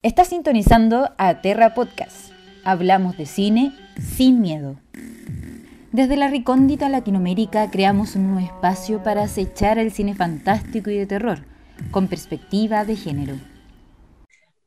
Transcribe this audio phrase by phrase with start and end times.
[0.00, 2.30] Estás sintonizando a Terra Podcast.
[2.62, 4.76] Hablamos de cine sin miedo.
[5.90, 11.06] Desde la recóndita Latinoamérica creamos un nuevo espacio para acechar el cine fantástico y de
[11.06, 11.40] terror,
[11.90, 13.34] con perspectiva de género.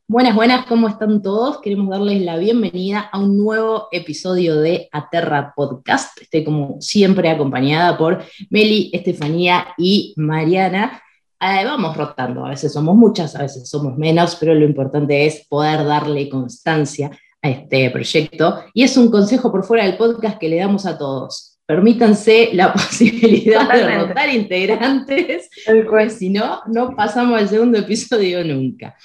[0.05, 1.61] Buenas, buenas, ¿cómo están todos?
[1.61, 6.21] Queremos darles la bienvenida a un nuevo episodio de Aterra Podcast.
[6.21, 11.02] Estoy como siempre acompañada por Meli, Estefanía y Mariana.
[11.42, 15.48] Eh, vamos rotando, a veces somos muchas, a veces somos menos, pero lo importante es
[15.48, 17.10] poder darle constancia
[17.42, 18.64] a este proyecto.
[18.75, 21.57] Y es un consejo por fuera del podcast que le damos a todos.
[21.65, 28.96] Permítanse la posibilidad de rotar integrantes, porque si no, no pasamos al segundo episodio nunca.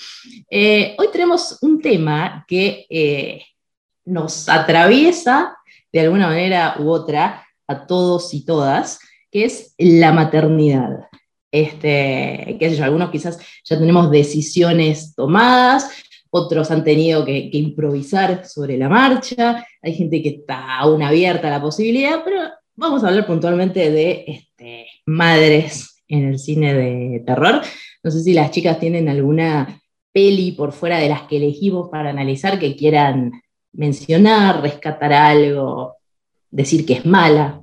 [0.51, 3.43] Eh, hoy tenemos un tema que eh,
[4.05, 5.57] nos atraviesa
[5.91, 11.07] de alguna manera u otra a todos y todas, que es la maternidad.
[11.50, 15.91] Este, qué sé algunos quizás ya tenemos decisiones tomadas,
[16.30, 21.52] otros han tenido que, improvisar sobre la marcha, hay gente que está aún abierta a
[21.52, 22.40] la posibilidad, pero
[22.74, 27.62] vamos a hablar puntualmente de este, madres en el cine de terror.
[28.02, 29.80] No sé si las chicas tienen alguna
[30.12, 33.32] peli por fuera de las que elegimos para analizar que quieran
[33.73, 35.96] mencionar, rescatar algo,
[36.51, 37.62] decir que es mala.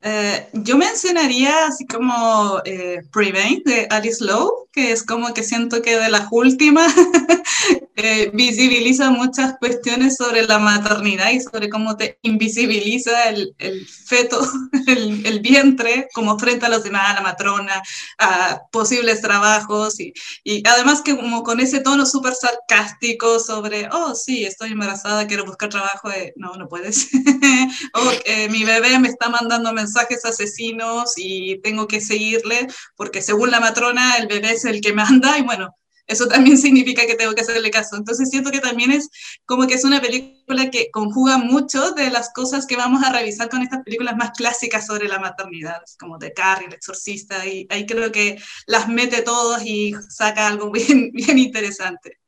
[0.00, 5.82] Eh, yo mencionaría así como eh, Prevent de Alice Lowe, que es como que siento
[5.82, 6.92] que de las últimas
[7.96, 14.40] eh, visibiliza muchas cuestiones sobre la maternidad y sobre cómo te invisibiliza el, el feto,
[14.86, 17.82] el, el, vientre, como frente a los demás, a la matrona,
[18.18, 20.12] a posibles trabajos y,
[20.44, 25.44] y además que como con ese tono súper sarcástico sobre, oh sí, estoy embarazada, quiero
[25.44, 27.08] buscar trabajo, no, no puedes.
[27.94, 28.12] oh,
[28.50, 32.66] mi bebé me está mandando mensajes asesinos y tengo que seguirle
[32.96, 35.74] porque según la matrona el bebé es el que manda y bueno,
[36.08, 37.96] eso también significa que tengo que hacerle caso.
[37.96, 39.10] Entonces siento que también es
[39.44, 43.48] como que es una película que conjuga mucho de las cosas que vamos a revisar
[43.48, 47.86] con estas películas más clásicas sobre la maternidad, como de Carrie, El Exorcista, y ahí
[47.86, 52.18] creo que las mete todos y saca algo bien, bien interesante.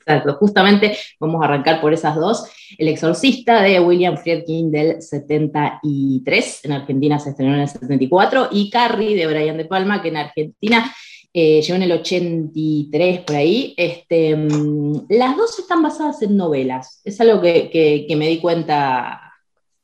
[0.00, 2.50] Exacto, justamente vamos a arrancar por esas dos.
[2.78, 8.70] El Exorcista de William Friedkin del 73, en Argentina se estrenó en el 74, y
[8.70, 10.92] Carrie de Brian De Palma, que en Argentina
[11.32, 13.74] eh, llegó en el 83 por ahí.
[13.76, 19.20] Este, mm, las dos están basadas en novelas, es algo que, me di cuenta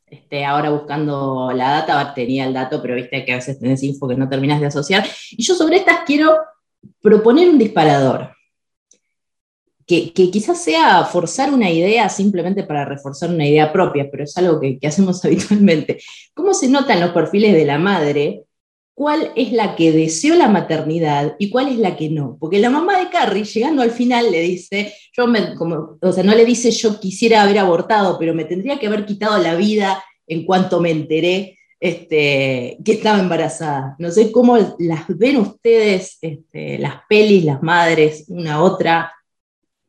[0.06, 4.08] este, ahora buscando la data, tenía el dato, pero viste que a veces tenés info
[4.08, 5.06] que no terminas de asociar.
[5.32, 6.36] Y yo sobre estas quiero
[7.00, 8.36] proponer un disparador
[9.86, 14.60] que, quizás sea forzar una idea simplemente para reforzar una idea propia, pero es algo
[14.60, 16.00] que, hacemos habitualmente.
[16.34, 18.45] ¿Cómo se notan los perfiles de la madre?
[18.96, 22.38] ¿Cuál es la que deseó la maternidad y cuál es la que no?
[22.40, 26.24] Porque la mamá de Carrie, llegando al final, le dice, yo me, como, o sea,
[26.24, 30.02] no le dice yo quisiera haber abortado, pero me tendría que haber quitado la vida
[30.26, 33.96] en cuanto me enteré este, que estaba embarazada.
[33.98, 39.12] No sé cómo las ven ustedes, este, las pelis, las madres, una otra,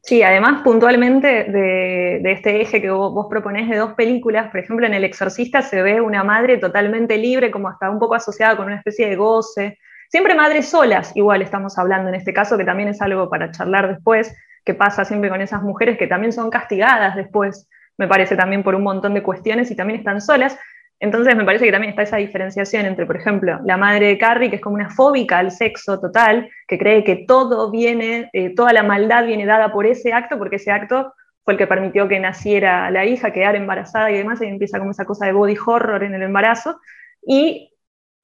[0.07, 4.87] Sí, además puntualmente de, este eje que vos, vos, proponés de dos películas, por ejemplo
[4.87, 8.67] en El Exorcista se ve una madre totalmente libre, como hasta un poco asociada con
[8.67, 9.77] una especie de goce.
[10.07, 13.89] Siempre madres solas, igual estamos hablando en este caso, que también es algo para charlar
[13.89, 18.63] después, que pasa siempre con esas mujeres que también son castigadas después, me parece también
[18.63, 20.57] por un montón de cuestiones y también están solas,
[20.99, 24.49] entonces me parece que también está esa diferenciación entre, por ejemplo, la madre de Carrie,
[24.49, 28.73] que es como una fóbica al sexo total, que cree que todo viene, eh, toda
[28.73, 31.13] la maldad viene dada por ese acto, porque ese acto
[31.43, 34.91] fue el que permitió que naciera la hija, quedar embarazada y demás, y empieza como
[34.91, 36.79] esa cosa de body horror en el embarazo.
[37.25, 37.66] Y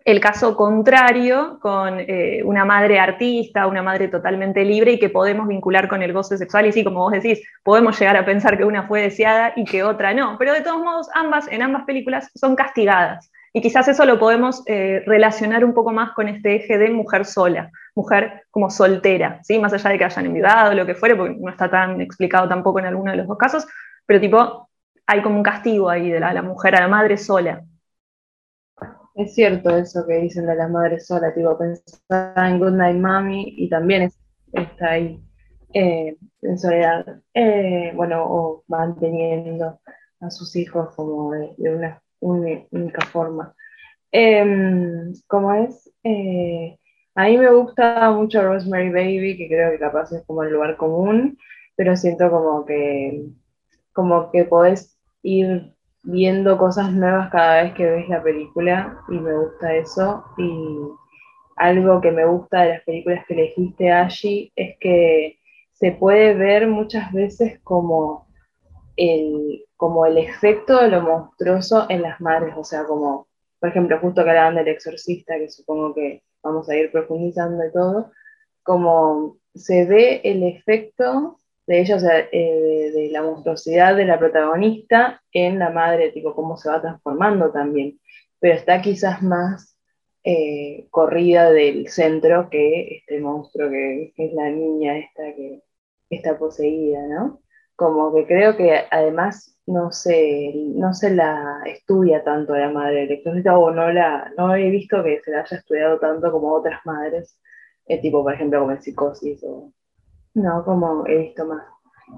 [0.06, 5.48] el caso contrario con eh, una madre artista, una madre totalmente libre y que podemos
[5.48, 6.66] vincular con el goce sexual.
[6.66, 9.84] Y sí, como vos decís, podemos llegar a pensar que una fue deseada y que
[9.84, 10.38] otra no.
[10.38, 13.32] Pero de todos modos, ambas, en ambas películas, son castigadas.
[13.54, 17.24] Y quizás eso lo podemos eh, relacionar un poco más con este eje de mujer
[17.24, 19.60] sola, mujer como soltera, ¿sí?
[19.60, 22.50] más allá de que hayan enviudado o lo que fuere, porque no está tan explicado
[22.50, 23.68] tampoco en alguno de los dos casos,
[24.08, 24.70] pero tipo,
[25.06, 27.62] hay como un castigo ahí de la mujer a la madre sola.
[29.16, 33.54] Es cierto eso que dicen de las madres solas, tipo, pensar en Good Night Mommy
[33.58, 34.10] y también
[34.54, 35.24] está ahí
[35.74, 39.80] eh, en soledad, eh, bueno, o manteniendo
[40.20, 43.54] a sus hijos como de, una, única forma.
[44.12, 46.78] Em, como es, eh,
[47.16, 50.78] a mí me gusta mucho Rosemary Baby, que creo que capaz es como el lugar
[50.78, 51.38] común,
[51.76, 53.26] pero siento como que,
[53.94, 55.73] como que podés ir
[56.04, 60.26] viendo cosas nuevas cada vez que ves la película y me gusta eso.
[60.38, 60.78] Y,
[61.56, 65.40] algo que me gusta de las películas que elegiste allí es que
[65.72, 68.28] se puede ver muchas veces como
[68.96, 73.28] el, como el efecto de lo monstruoso en las madres, o sea, como,
[73.60, 77.72] por ejemplo, justo que hablaban del exorcista, que supongo que vamos a ir profundizando de
[77.72, 78.12] todo,
[78.64, 81.38] como se ve el efecto
[81.68, 86.36] de ella, o sea, eh, de la monstruosidad de la protagonista en la madre, tipo,
[86.36, 88.00] cómo se va transformando también,
[88.40, 89.78] pero está quizás más
[90.24, 95.62] eh, corrida del centro que este monstruo que, es la niña esta que
[96.10, 97.42] está poseída, ¿no?
[97.76, 103.04] Como que creo que además no se, no se la estudia tanto a la madre
[103.04, 106.82] electrónica o no, la, no he visto que se la haya estudiado tanto como otras
[106.86, 107.40] madres,
[107.88, 109.74] eh, tipo por ejemplo como en psicosis o
[110.34, 111.64] no, como he visto más.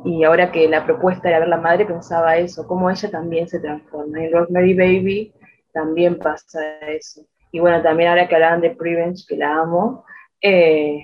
[0.04, 3.60] Y ahora que la propuesta era ver la madre, pensaba eso, cómo ella también se
[3.60, 4.24] transforma.
[4.24, 5.34] En Rosemary Baby
[5.74, 7.26] también pasa eso.
[7.52, 10.06] Y bueno, también ahora que hablaban de Prevenge, que la amo,
[10.42, 11.04] eh,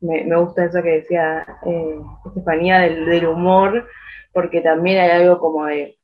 [0.00, 3.88] me, me, gusta eso que decía eh, Estefanía del, del, humor,
[4.32, 5.96] porque también hay algo como de,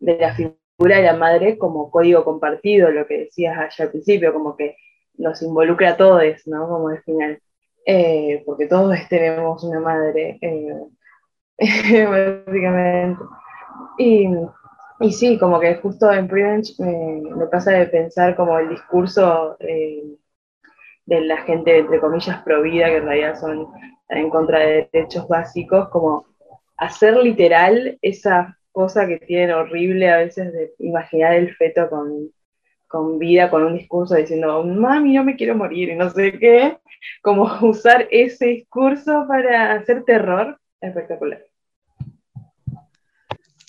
[0.00, 4.32] de, la figura de la madre como código compartido, lo que decías allá al principio,
[4.32, 4.76] como que
[5.18, 6.68] nos involucra a todos, ¿no?
[6.68, 7.40] Como al final.
[7.86, 10.74] Eh, porque todos tenemos una madre, eh,
[12.46, 13.22] básicamente.
[13.98, 14.28] Y
[15.00, 20.04] y sí, como que justo en Prevenge me, pasa de pensar como el discurso eh,
[21.06, 23.66] de la gente, entre comillas, pro vida, que en realidad son
[24.10, 26.26] en contra de derechos básicos, como
[26.76, 32.30] hacer literal esa cosa que tienen horrible a veces de imaginar el feto con,
[32.90, 36.76] con vida, con un discurso diciendo, mami, no me quiero morir y no sé qué,
[37.22, 41.40] como usar ese discurso para hacer terror, espectacular.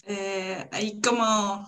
[0.07, 0.67] Eh,
[1.07, 1.67] como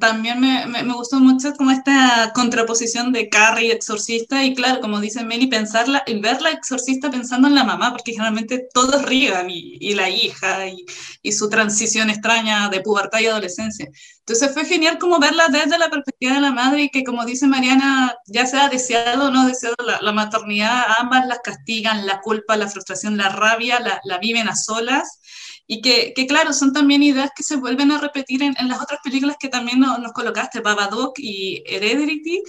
[0.00, 5.24] también me, me, gustó mucho como esta contraposición de Carrie exorcista y claro, como dice
[5.24, 9.94] Meli, pensarla y verla exorcista pensando en la mamá, porque generalmente todos rían y, y
[9.94, 13.88] la hija y, su transición extraña de pubertad y adolescencia.
[14.20, 17.46] Entonces fue genial como verla desde la perspectiva de la madre y que como dice
[17.46, 22.68] Mariana, ya sea deseado o no deseado la, maternidad, ambas las castigan, la culpa, la
[22.68, 25.20] frustración, la rabia, la viven a solas
[25.66, 28.82] y que, que, claro, son también ideas que se vuelven a repetir en, en las
[28.82, 32.42] otras películas que también nos, nos colocaste, Babadook y Heredity,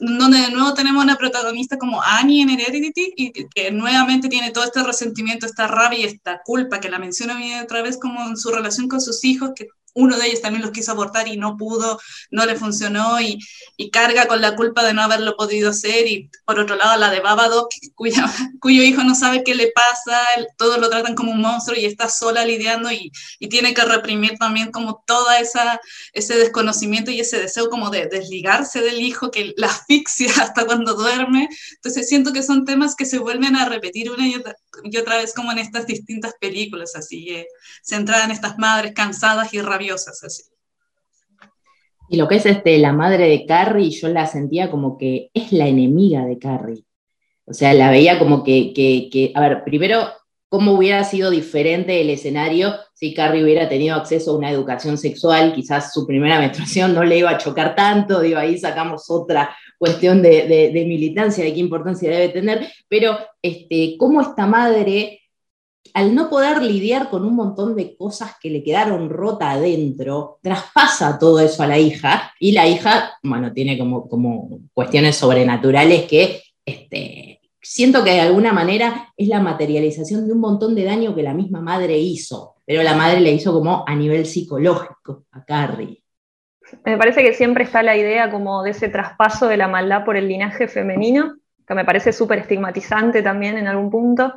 [0.00, 4.50] donde de nuevo tenemos una protagonista como Annie en Heredity y que, que, nuevamente tiene
[4.50, 8.36] todo este resentimiento, esta rabia y esta culpa que la menciona otra vez como en
[8.36, 11.56] su relación con sus hijos, que uno de ellos también los quiso abortar y no
[11.56, 12.00] pudo,
[12.30, 13.38] no le funcionó y,
[13.76, 16.06] y, carga con la culpa de no haberlo podido hacer.
[16.06, 20.20] Y por otro lado, la de Babadook, cuya, cuyo hijo no sabe qué le pasa,
[20.56, 24.38] todos lo tratan como un monstruo y está sola lidiando y, y tiene que reprimir
[24.38, 25.04] también como
[25.40, 25.80] esa
[26.12, 30.94] ese desconocimiento y ese deseo como de desligarse del hijo que la asfixia hasta cuando
[30.94, 31.48] duerme.
[31.74, 35.18] Entonces siento que son temas que se vuelven a repetir una y otra, y otra
[35.18, 37.46] vez como en estas distintas películas, así, eh,
[37.84, 39.81] centradas en estas madres cansadas y rabiosas
[42.08, 45.50] Y lo que es este, la madre de Carrie, yo la sentía como que es
[45.50, 46.84] la enemiga de Carrie.
[47.46, 50.08] O sea, la veía como que, que, a ver, primero,
[50.48, 55.54] ¿cómo hubiera sido diferente el escenario si Carrie hubiera tenido acceso a una educación sexual?
[55.54, 60.20] Quizás su primera menstruación no le iba a chocar tanto, digo, ahí sacamos otra cuestión
[60.22, 65.21] de militancia, de qué importancia debe tener, pero este, cómo esta madre
[65.94, 71.18] al no poder lidiar con un montón de cosas que le quedaron rota adentro, traspasa
[71.18, 76.42] todo eso a la hija y la hija, bueno, tiene como, como cuestiones sobrenaturales que
[76.64, 81.22] este, siento que de alguna manera es la materialización de un montón de daño que
[81.22, 86.02] la misma madre hizo, pero la madre le hizo como a nivel psicológico a Carrie.
[86.84, 90.16] Me parece que siempre está la idea como de ese traspaso de la maldad por
[90.16, 94.32] el linaje femenino, que me parece súper estigmatizante también en algún punto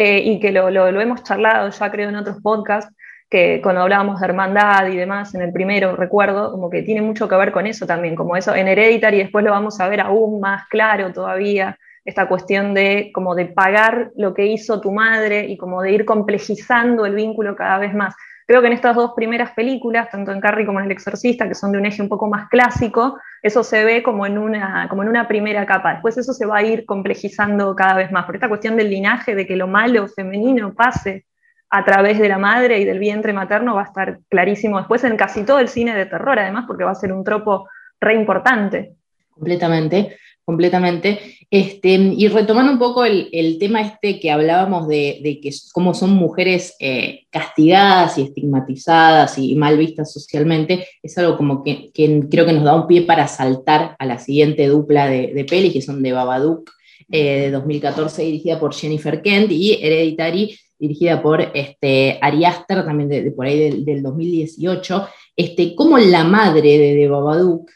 [0.00, 2.94] eh, y que lo, lo, hemos charlado ya creo en otros podcasts,
[3.28, 7.28] que cuando hablábamos de hermandad y demás, en el primero recuerdo, como que tiene mucho
[7.28, 10.38] que ver con eso también, como eso en Hereditary, después lo vamos a ver aún
[10.38, 15.56] más claro todavía, esta cuestión de como de pagar lo que hizo tu madre y
[15.56, 18.14] como de ir complejizando el vínculo cada vez más.
[18.48, 21.54] Creo que en estas dos primeras películas, tanto en Carrie como en El Exorcista, que
[21.54, 25.02] son de un eje un poco más clásico, eso se ve como en, una, como
[25.02, 25.92] en una primera capa.
[25.92, 28.24] Después eso se va a ir complejizando cada vez más.
[28.24, 31.26] Por esta cuestión del linaje, de que lo malo femenino pase
[31.68, 35.18] a través de la madre y del vientre materno, va a estar clarísimo después en
[35.18, 37.68] casi todo el cine de terror, además, porque va a ser un tropo
[38.00, 38.94] re importante.
[39.28, 40.16] Completamente
[40.48, 41.36] completamente.
[41.50, 45.94] Este, y retomando un poco el, el tema este que hablábamos de, de, que cómo
[45.94, 52.24] son mujeres eh, castigadas y estigmatizadas y mal vistas socialmente, es algo como que, que,
[52.30, 55.72] creo que nos da un pie para saltar a la siguiente dupla de, de pelis,
[55.72, 56.70] que son de Babadook
[57.10, 63.08] eh, de 2014 dirigida por Jennifer Kent y Hereditary dirigida por este, Ari Aster, también
[63.08, 67.68] de, por ahí del, 2018, este, como la madre de, de Babadook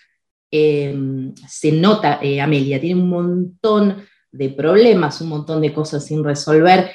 [0.53, 6.23] em, se nota, eh, Amelia, tiene un montón de problemas, un montón de cosas sin
[6.23, 6.93] resolver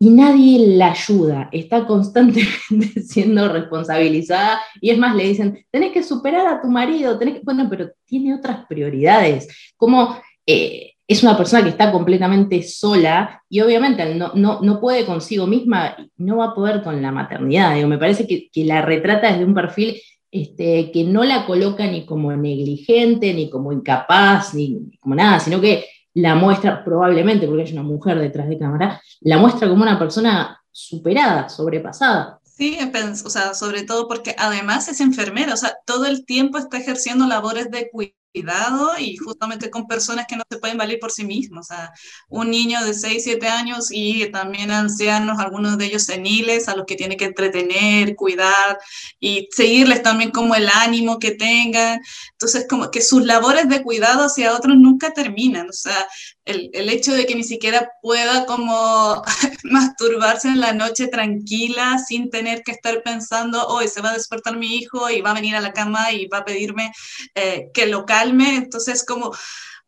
[0.00, 6.02] y nadie la ayuda, está constantemente siendo responsabilizada y es más, le dicen, tenés que
[6.02, 11.36] superar a tu marido, tenés que, bueno, pero tiene otras prioridades, como eh, es una
[11.36, 16.54] persona que está completamente sola y obviamente no, no, puede consigo misma, no va a
[16.54, 20.00] poder con la maternidad, Digo, me parece que, la retrata desde un perfil
[20.30, 25.60] este, que no la coloca ni como negligente, ni como incapaz, ni como nada, sino
[25.60, 29.98] que la muestra, probablemente porque hay una mujer detrás de cámara, la muestra como una
[29.98, 32.40] persona superada, sobrepasada.
[32.42, 32.76] Sí,
[33.24, 37.26] o sea, sobre todo porque además es enfermera, o sea, todo el tiempo está ejerciendo
[37.26, 41.24] labores de cuidado cuidado y justamente con personas que no se pueden valer por sí
[41.24, 41.66] mismos.
[41.66, 41.92] O sea,
[42.28, 46.86] un niño de 6, 7 años y también ancianos, algunos de ellos seniles, a los
[46.86, 48.78] que tiene que entretener, cuidar
[49.20, 52.00] y seguirles también como el ánimo que tengan.
[52.32, 55.68] Entonces, como que sus labores de cuidado hacia otros nunca terminan.
[55.68, 56.06] O sea,
[56.48, 59.22] el, el, hecho de que ni siquiera pueda como
[59.64, 64.56] masturbarse en la noche tranquila sin tener que estar pensando, hoy se va a despertar
[64.56, 66.92] mi hijo y va a venir a la cama y va a pedirme
[67.34, 68.56] eh, que lo calme.
[68.56, 69.32] Entonces, como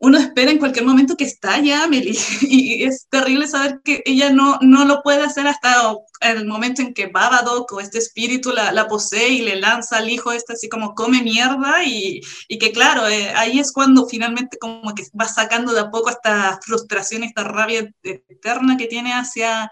[0.01, 2.17] uno espera en cualquier momento que estalle Amelie.
[2.41, 6.93] Y es terrible saber que ella no, no lo puede hacer hasta el momento en
[6.93, 10.69] que Babadook o este espíritu la, la posee y le lanza al hijo este así
[10.69, 15.27] como come mierda y, y que claro, eh, ahí es cuando finalmente como que va
[15.27, 19.71] sacando de a poco esta frustración, esta rabia eterna que tiene hacia,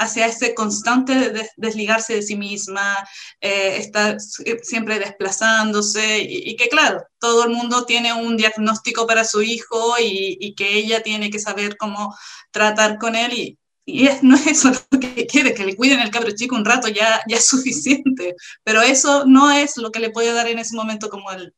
[0.00, 2.96] hacia ese constante desligarse de sí misma,
[3.40, 4.16] eh, estar
[4.62, 10.54] siempre desplazándose y, que claro, todo el mundo tiene un diagnóstico para su hijo y,
[10.56, 12.14] que ella tiene que saber cómo
[12.50, 13.58] tratar con él y,
[14.22, 17.20] no es eso lo que quiere, que le cuiden el cabro chico un rato ya,
[17.28, 21.10] ya es suficiente, pero eso no es lo que le puede dar en ese momento
[21.10, 21.52] como el,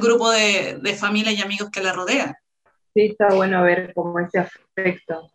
[0.00, 2.36] grupo de, de familia y amigos que la rodean.
[2.94, 5.32] Sí, está bueno ver como ese afecto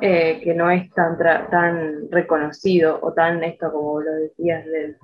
[0.00, 4.96] eh, que no es tan, tan reconocido o tan esto como lo decías, de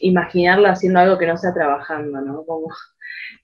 [0.00, 2.44] imaginarlo haciendo algo que no sea trabajando, ¿no?
[2.44, 2.68] Como,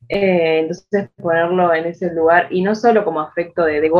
[0.08, 3.90] eh, entonces ponerlo en ese lugar, y no solo como afecto de, de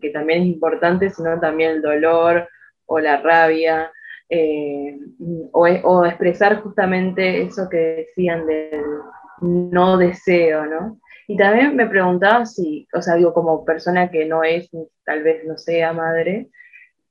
[0.00, 2.48] que también es importante, sino también el dolor
[2.86, 3.90] o la rabia,
[4.28, 4.98] eh,
[5.52, 8.82] o, o, expresar justamente eso que decían del
[9.40, 11.00] no deseo, ¿no?
[11.30, 14.68] Y también me preguntaba si, o sea, digo, como persona que no es,
[15.04, 16.48] tal vez no sea madre,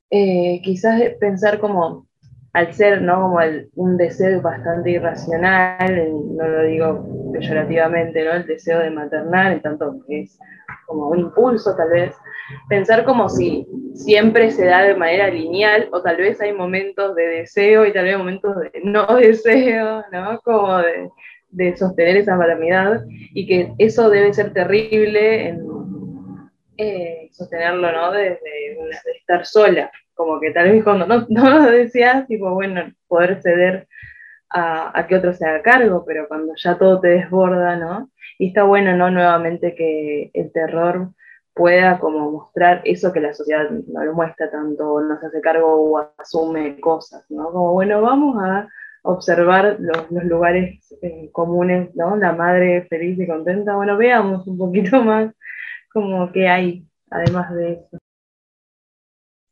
[0.09, 2.05] eh, quizás pensar como,
[2.51, 3.21] al ser, ¿no?
[3.21, 3.39] Como
[3.75, 8.33] un deseo bastante irracional, no lo digo peyorativamente, ¿no?
[8.33, 10.37] El deseo de maternar, en tanto que es
[10.85, 12.13] como un impulso tal vez,
[12.67, 17.25] pensar como si siempre se da de manera lineal o tal vez hay momentos de
[17.25, 20.41] deseo y tal vez momentos de no deseo, ¿no?
[20.41, 21.09] Como de,
[21.51, 25.69] de sostener esa maternidad y que eso debe ser terrible en
[26.77, 28.11] eh, sostenerlo, ¿no?
[28.11, 32.81] Desde de estar sola, como que tal vez cuando no, no lo decías, tipo, bueno,
[33.07, 33.87] poder ceder
[34.49, 38.09] a, a, que otro se haga cargo, pero cuando ya todo te desborda, ¿no?
[38.37, 39.11] Y está bueno, ¿no?
[39.11, 41.09] Nuevamente que el terror
[41.53, 45.75] pueda como mostrar eso que la sociedad no lo muestra tanto, no se hace cargo
[45.75, 47.51] o asume cosas, ¿no?
[47.51, 48.69] Como, bueno, vamos a
[49.03, 52.15] observar los, lugares eh, comunes, ¿no?
[52.15, 53.75] La madre feliz y contenta.
[53.75, 55.33] Bueno, veamos un poquito más
[55.91, 57.97] como que hay, además de eso.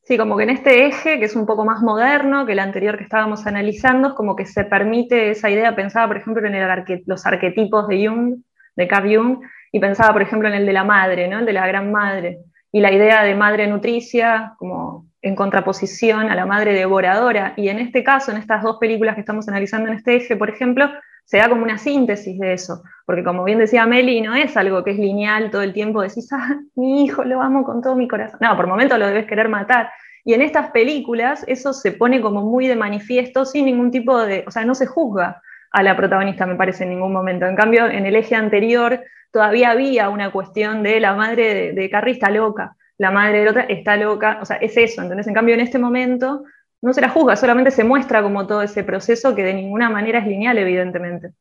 [0.03, 2.97] Sí, como que en este eje, que es un poco más moderno que el anterior
[2.97, 7.03] que estábamos analizando, es como que se permite esa idea, pensaba por ejemplo en el
[7.05, 8.37] los arquetipos de Jung,
[8.77, 11.39] de Carl Jung, y pensaba por ejemplo en el de la madre, ¿no?
[11.39, 12.39] el de la gran madre,
[12.71, 17.53] y la idea de madre nutricia, como en contraposición a la madre devoradora.
[17.57, 20.49] Y en este caso, en estas dos películas que estamos analizando en este eje, por
[20.49, 20.89] ejemplo,
[21.25, 24.83] se da como una síntesis de eso, porque como bien decía Meli, no es algo
[24.83, 28.07] que es lineal todo el tiempo, decís, ah, mi hijo lo amo con todo mi
[28.07, 28.39] corazón.
[28.41, 29.89] No, por momentos lo debes querer matar.
[30.23, 34.45] Y en estas películas eso se pone como muy de manifiesto sin ningún tipo de,
[34.47, 35.41] o sea, no se juzga
[35.77, 37.45] a la protagonista, me parece, en ningún momento.
[37.45, 41.89] En cambio, en el eje anterior todavía había una cuestión de la madre de, de
[41.89, 45.33] Carrie está loca la madre de otra está loca, o sea, es eso, entonces en
[45.33, 46.43] cambio en este momento
[46.81, 50.19] no se la juzga, solamente se muestra como todo ese proceso que de ninguna manera
[50.19, 51.31] es lineal, evidentemente.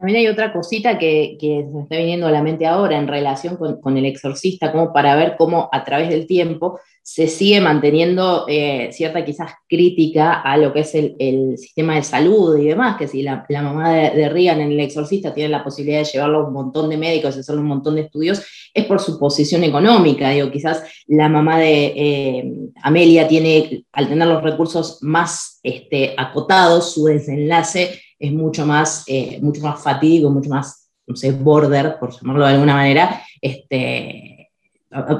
[0.00, 3.98] También hay otra cosita que, se está viniendo a la mente ahora en relación con,
[3.98, 9.22] el exorcista, como para ver cómo a través del tiempo se sigue manteniendo eh, cierta
[9.26, 13.44] quizás crítica a lo que es el, sistema de salud y demás, que si la,
[13.50, 16.96] mamá de, de, en el exorcista tiene la posibilidad de llevarlo a un montón de
[16.96, 18.42] médicos y hacerle un montón de estudios,
[18.72, 20.30] es por su posición económica.
[20.30, 22.52] Digo, quizás la mamá de eh,
[22.82, 29.38] Amelia tiene, al tener los recursos más este, acotados, su desenlace es mucho más, eh,
[29.40, 33.22] mucho más fatídico, mucho más, no sé, border, por llamarlo de alguna manera.
[33.40, 34.50] Este,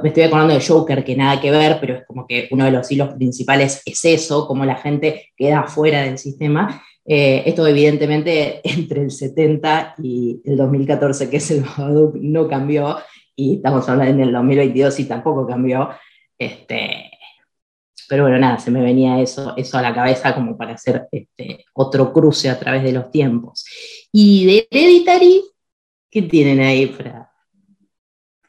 [0.02, 2.72] me estoy acordando de Joker, que nada que ver, pero es como que uno de
[2.72, 6.82] los hilos principales es eso, como la gente queda fuera del sistema.
[7.06, 11.64] Eh, esto evidentemente entre el 70 y el 2014, que es el
[12.20, 12.98] no cambió,
[13.34, 15.88] y estamos hablando en el 2022 y tampoco cambió.
[16.38, 17.09] Este,
[18.10, 21.64] pero bueno, nada, se me venía eso, eso a la cabeza como para hacer este,
[21.74, 23.64] otro cruce a través de los tiempos.
[24.10, 25.44] Y de Hereditary,
[26.10, 27.30] ¿qué tienen ahí para,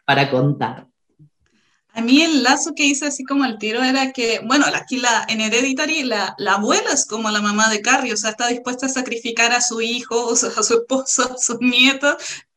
[0.04, 0.88] para contar?
[1.90, 5.28] A mí el lazo que hice así como el tiro era que, bueno, aquí la,
[5.30, 8.88] en Hereditary la, la, abuela es como la mamá de Carrie, o sea, está dispuesta
[8.88, 12.16] a sacrificar a su hijo, a su esposo, a sus nietos,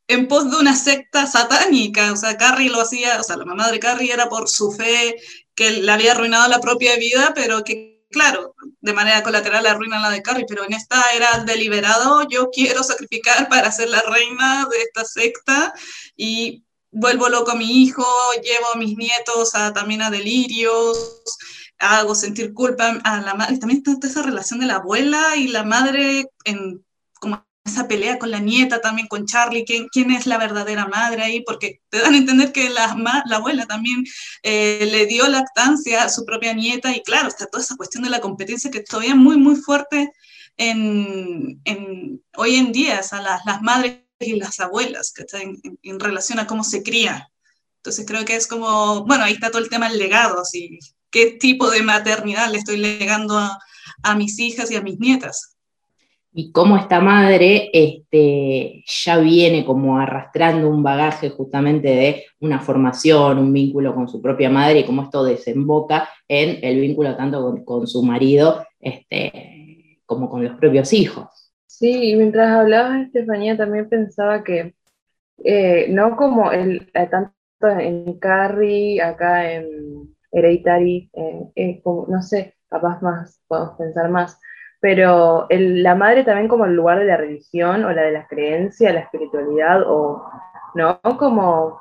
[0.09, 2.13] en pos de una secta satánica.
[2.13, 5.17] O sea, Carrie lo hacía, o sea, la mamá de Carrie era por su fe
[5.55, 10.03] que le había arruinado la propia vida, pero que, claro, de manera colateral le arruinan
[10.03, 14.67] la de Carrie, pero en esta era deliberado, yo quiero sacrificar para ser la reina
[14.71, 15.75] de esta secta
[16.17, 18.05] y vuelvo loco a mi hijo,
[18.43, 21.21] llevo a mis nietos a, también a delirios,
[21.79, 23.59] hago sentir culpa a la madre.
[23.59, 26.85] También está esa relación de la abuela y la madre en
[27.21, 31.23] como esa pelea con la nieta, también con Charlie, quién, quién es la verdadera madre
[31.23, 32.95] ahí, porque te dan a entender que la,
[33.27, 34.05] la abuela también
[34.43, 38.11] eh, le dio lactancia a su propia nieta y claro, está toda esa cuestión de
[38.11, 40.13] la competencia que todavía muy, muy fuerte
[40.59, 41.61] en,
[42.37, 46.47] hoy en día, a las, las, madres y las abuelas, que en, en, relación a
[46.47, 47.31] cómo se cría.
[47.79, 50.79] Entonces creo que es como, bueno, ahí está todo el tema del legado, así,
[51.11, 53.39] qué tipo de maternidad le estoy legando
[54.03, 55.54] a mis hijas y a mis nietas
[56.37, 63.39] y cómo esta madre este, ya viene como arrastrando un bagaje justamente de una formación,
[63.39, 67.87] un vínculo con su propia madre y cómo esto desemboca en el vínculo tanto con,
[67.87, 71.53] su marido este, como con los propios hijos.
[71.67, 74.75] Sí, y mientras hablabas, Estefanía, también pensaba que
[75.45, 81.11] eh, no como el, eh, tanto en Carrie, acá en Hereditary,
[81.55, 84.41] eh, no sé, capaz más, podemos pensar más,
[84.85, 88.93] pero la madre también como el lugar de la religión o la de la creencia,
[88.93, 90.23] la espiritualidad, o
[90.75, 91.81] no como,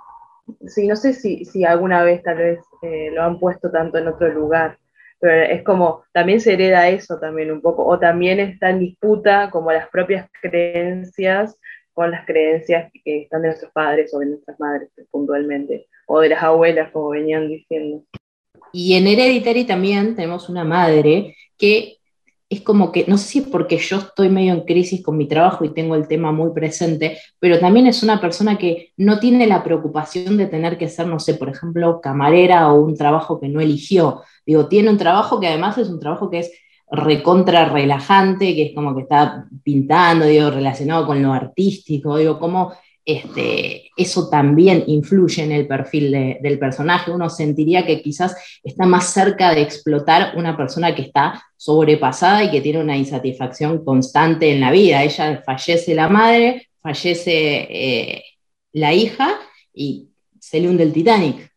[0.67, 4.07] sí, no sé si, si alguna vez tal vez eh, lo han puesto tanto en
[4.07, 4.77] otro lugar,
[5.19, 9.49] pero es como, también se hereda eso también un poco, o también está en disputa
[9.49, 11.59] como las propias creencias
[11.91, 16.29] con las creencias que están de nuestros padres o de nuestras madres puntualmente, o de
[16.29, 18.05] las abuelas, como venían diciendo.
[18.71, 21.97] Y en Hereditary también tenemos una madre que
[22.53, 25.27] es como que, no sé si es porque yo estoy medio en crisis con mi
[25.27, 29.47] trabajo y tengo el tema muy presente, pero también es una persona que no tiene
[29.47, 33.49] la preocupación de tener que ser, no sé, por ejemplo, camarera o un trabajo que
[33.49, 34.21] no eligió.
[34.45, 36.51] Digo, tiene un trabajo que además es un trabajo que es
[36.89, 42.73] recontra relajante, que es como que está pintando, digo, relacionado con lo artístico, digo, como
[43.05, 47.11] este, eso también influye en el perfil del personaje.
[47.11, 52.51] Uno sentiría que quizás está más cerca de explotar una persona que está sobrepasada y
[52.51, 55.03] que tiene una insatisfacción constante en la vida.
[55.03, 58.23] Ella fallece la madre, fallece eh,
[58.71, 59.39] la hija
[59.73, 61.52] y se le hunde el Titanic.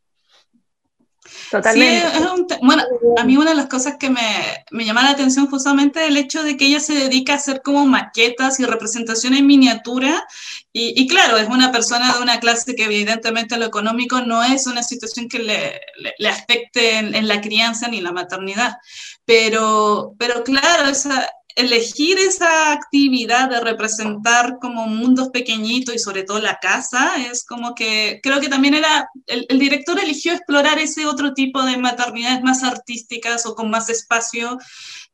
[1.50, 2.58] Totalmente.
[2.62, 2.82] bueno,
[3.18, 6.16] a mí una de las cosas que me, me, llama la atención justamente es el
[6.16, 10.26] hecho de que ella se dedica a hacer como maquetas y representaciones en miniatura.
[10.78, 14.82] Y, claro, es una persona de una clase que evidentemente lo económico no es una
[14.82, 15.80] situación que le,
[16.18, 18.74] le, afecte en, en, la crianza ni la maternidad.
[19.24, 26.38] Pero, pero claro, esa, elegir esa actividad de representar como mundos pequeñitos y sobre todo
[26.38, 31.32] la casa, es como que creo que también era, el, director eligió explorar ese otro
[31.32, 34.58] tipo de maternidades más artísticas o con más espacio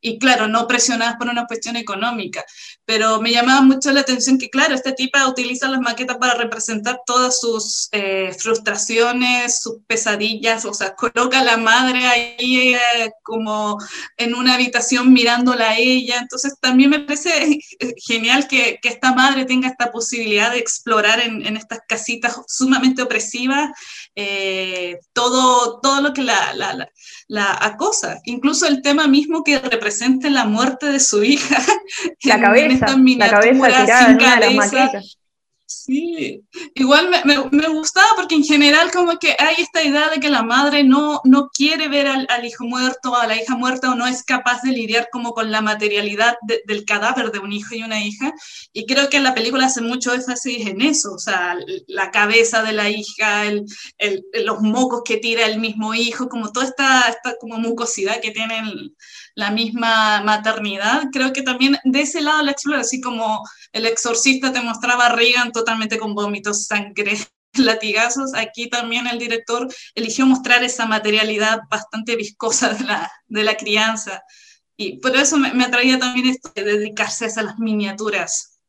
[0.00, 2.44] y claro, no presionadas por una cuestión económica.
[2.94, 7.00] Pero me llamaba mucho la atención que, claro, este tipo utiliza las maquetas para representar
[7.06, 13.78] todas sus eh, frustraciones, sus pesadillas, o sea, coloca a la madre ahí eh, como
[14.18, 16.18] en una habitación mirándola a ella.
[16.20, 17.58] Entonces, también me parece
[17.96, 23.00] genial que, que esta madre tenga esta posibilidad de explorar en, en estas casitas sumamente
[23.00, 23.70] opresivas
[24.14, 26.90] eh, todo, todo lo que la, la,
[27.28, 31.64] la acosa, incluso el tema mismo que representa la muerte de su hija
[32.24, 35.02] la cabeza, cabeza, en miniatura, sin cabeza.
[35.84, 40.28] Sí, igual me, me, gustaba porque en general como que hay esta idea de que
[40.28, 43.94] la madre no, no quiere ver al, al hijo muerto, a la hija muerta o
[43.94, 47.82] no es capaz de lidiar como con la materialidad del cadáver de un hijo y
[47.82, 48.32] una hija.
[48.72, 52.72] Y creo que la película hace mucho énfasis en eso, o sea, la cabeza de
[52.72, 53.64] la hija, el,
[53.98, 58.30] el, los mocos que tira el mismo hijo, como toda esta, esta como mucosidad que
[58.30, 58.94] tienen
[59.34, 61.04] la misma maternidad.
[61.12, 63.42] Creo que también de ese lado la explora, así como
[63.72, 67.16] el exorcista te mostraba a Reagan totalmente con vómitos, sangre,
[67.54, 73.56] latigazos, aquí también el director eligió mostrar esa materialidad bastante viscosa de la, de la
[73.56, 74.22] crianza.
[74.76, 78.60] Y por eso me, me atraía también esto de dedicarse a esas miniaturas.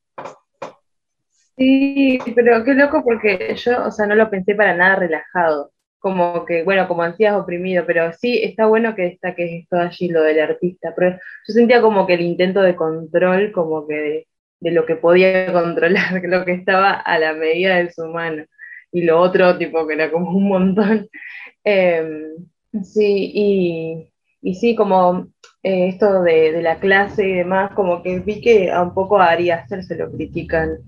[1.55, 5.71] Sí, pero qué loco porque yo, o sea, no lo pensé para nada relajado
[6.03, 10.21] como que, bueno, como ansias oprimido, pero sí está bueno que destaque esto allí, lo
[10.21, 14.27] del artista, pero yo sentía como que el intento de control, como que
[14.59, 18.43] de, lo que podía controlar, lo que estaba a la medida de su mano,
[18.91, 21.09] y lo otro, tipo, que era como un montón.
[21.63, 22.35] Em,
[22.83, 24.11] sí, y,
[24.41, 25.27] y, sí, como
[25.63, 29.27] eh, esto de, la clase y demás, como que vi que a un poco a
[29.29, 29.49] Ari
[29.87, 30.79] se lo critican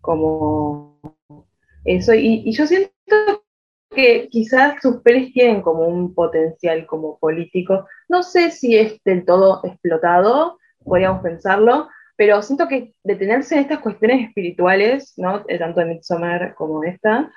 [0.00, 0.98] como
[1.84, 3.41] eso, y, y yo siento
[3.94, 7.86] que quizás sus pelis tienen como un potencial como político.
[8.08, 13.80] No sé si es del todo explotado, podríamos pensarlo, pero siento que detenerse en estas
[13.80, 15.44] cuestiones espirituales, ¿no?
[15.48, 17.30] Eh, tanto en Midsommar como esta,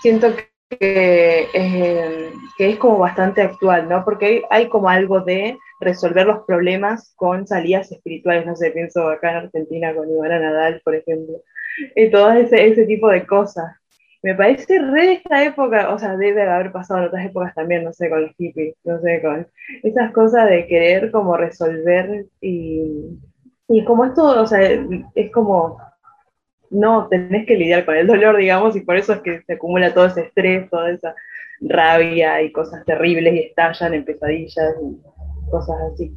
[0.00, 0.34] siento
[0.80, 4.04] que, eh, que es como bastante actual, ¿no?
[4.04, 9.30] Porque hay, como algo de resolver los problemas con salidas espirituales, no sé, pienso acá
[9.30, 11.42] en Argentina con Ivana Nadal, por ejemplo,
[11.94, 13.76] y todo ese, ese tipo de cosas
[14.24, 17.84] me parece re de esta época, o sea, debe haber pasado en otras épocas también,
[17.84, 19.46] no sé, con los hippies, no sé, con
[19.82, 23.18] esas cosas de querer como resolver y,
[23.68, 25.78] y como esto, o sea, es como,
[26.70, 29.92] no, tenés que lidiar con el dolor, digamos, y por eso es que se acumula
[29.92, 31.14] todo ese estrés, toda esa
[31.60, 36.16] rabia y cosas terribles y estallan en pesadillas y cosas así.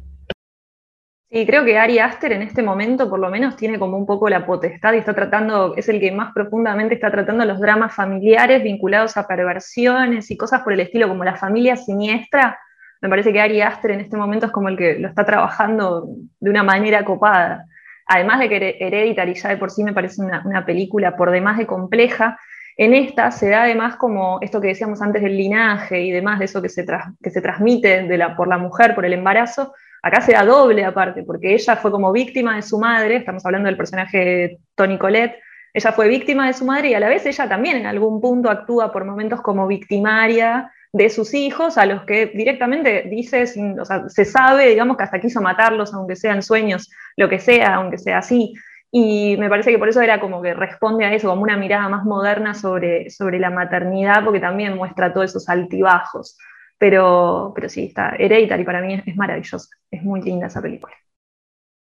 [1.30, 4.30] Sí, creo que Ari Aster en este momento por lo menos tiene como un poco
[4.30, 8.62] la potestad y está tratando, es el que más profundamente está tratando los dramas familiares
[8.62, 12.58] vinculados a perversiones y cosas por el estilo, como la familia siniestra.
[13.02, 16.08] Me parece que Ari Aster en este momento es como el que lo está trabajando
[16.40, 17.66] de una manera copada.
[18.06, 21.66] Además de que Hereditary ya de por sí me parece una, película por demás de
[21.66, 22.38] compleja,
[22.78, 26.46] en esta se da además como esto que decíamos antes del linaje y demás de
[26.46, 26.86] eso que se,
[27.22, 29.74] que se transmite por la mujer, por el embarazo,
[30.08, 33.66] Acá se da doble aparte, porque ella fue como víctima de su madre, estamos hablando
[33.66, 35.38] del personaje Tony Colette,
[35.74, 38.48] ella fue víctima de su madre y a la vez ella también en algún punto
[38.48, 43.44] actúa por momentos como victimaria de sus hijos, a los que directamente dice,
[43.78, 47.74] o sea, se sabe, digamos, que hasta quiso matarlos, aunque sean sueños, lo que sea,
[47.74, 48.54] aunque sea así.
[48.90, 51.90] Y me parece que por eso era como que responde a eso, como una mirada
[51.90, 56.38] más moderna sobre, sobre la maternidad, porque también muestra todos esos altibajos.
[56.78, 60.94] Pero, pero sí, está Hereditary para mí es, maravillosa, es muy linda esa película.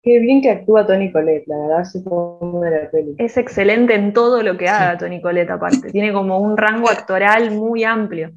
[0.02, 3.16] Qué bien que actúa Tony Colette, la verdad, se de la peli.
[3.18, 7.50] Es excelente en todo lo que haga Tony Colette aparte, tiene como un rango actoral
[7.50, 8.32] muy amplio.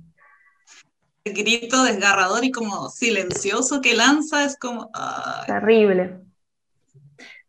[1.23, 4.89] El grito desgarrador y como silencioso que lanza es como...
[5.45, 6.21] Terrible.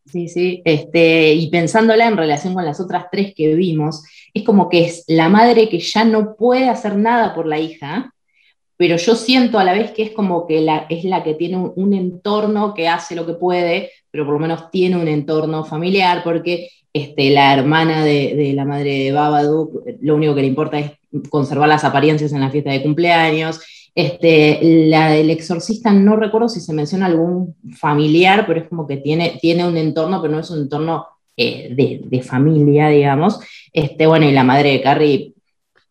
[0.05, 4.03] Sí, sí, este, y pensándola en relación con las otras tres que vimos,
[4.35, 8.13] es como que es la madre que ya no puede hacer nada por la hija,
[8.81, 11.59] pero yo siento a la vez que es como que la, es la que tiene
[11.59, 16.23] un, entorno que hace lo que puede, pero por lo menos tiene un entorno familiar,
[16.25, 20.93] porque este, la hermana de, la madre de Babadook, lo único que le importa es
[21.29, 23.61] conservar las apariencias en la fiesta de cumpleaños.
[23.95, 28.97] Este, la del exorcista, no recuerdo si se menciona algún familiar, pero es como que
[28.97, 33.41] tiene, tiene un entorno, pero no es un entorno eh, de, de, familia, digamos.
[33.75, 35.35] Este, bueno, y la madre de Carrie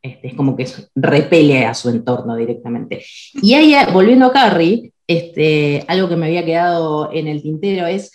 [0.01, 3.03] este, es como que repele a su entorno directamente.
[3.33, 8.11] Y ahí, volviendo a Carrie, este, algo que me había quedado en el tintero es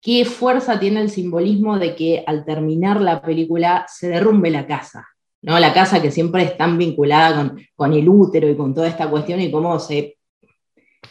[0.00, 5.06] qué fuerza tiene el simbolismo de que al terminar la película se derrumbe la casa,
[5.42, 5.58] ¿no?
[5.58, 9.10] La casa que siempre es tan vinculada con, con el útero y con toda esta
[9.10, 10.18] cuestión y cómo se,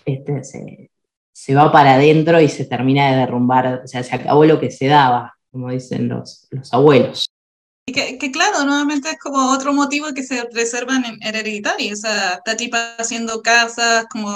[0.05, 0.89] este, se,
[1.33, 4.71] se, va para adentro y se termina de derrumbar, o sea, se acabó lo que
[4.71, 7.27] se daba, como dicen los, los abuelos.
[7.89, 11.95] Y que, que, claro, nuevamente es como otro motivo que se reservan en Hereditary, o
[11.95, 14.35] sea, esta tipa haciendo casas, como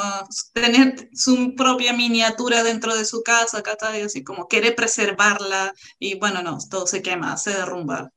[0.53, 6.17] tener su propia miniatura dentro de su casa, acá está, así como quiere preservarla, y
[6.17, 8.09] bueno, no, todo se quema, se derrumba,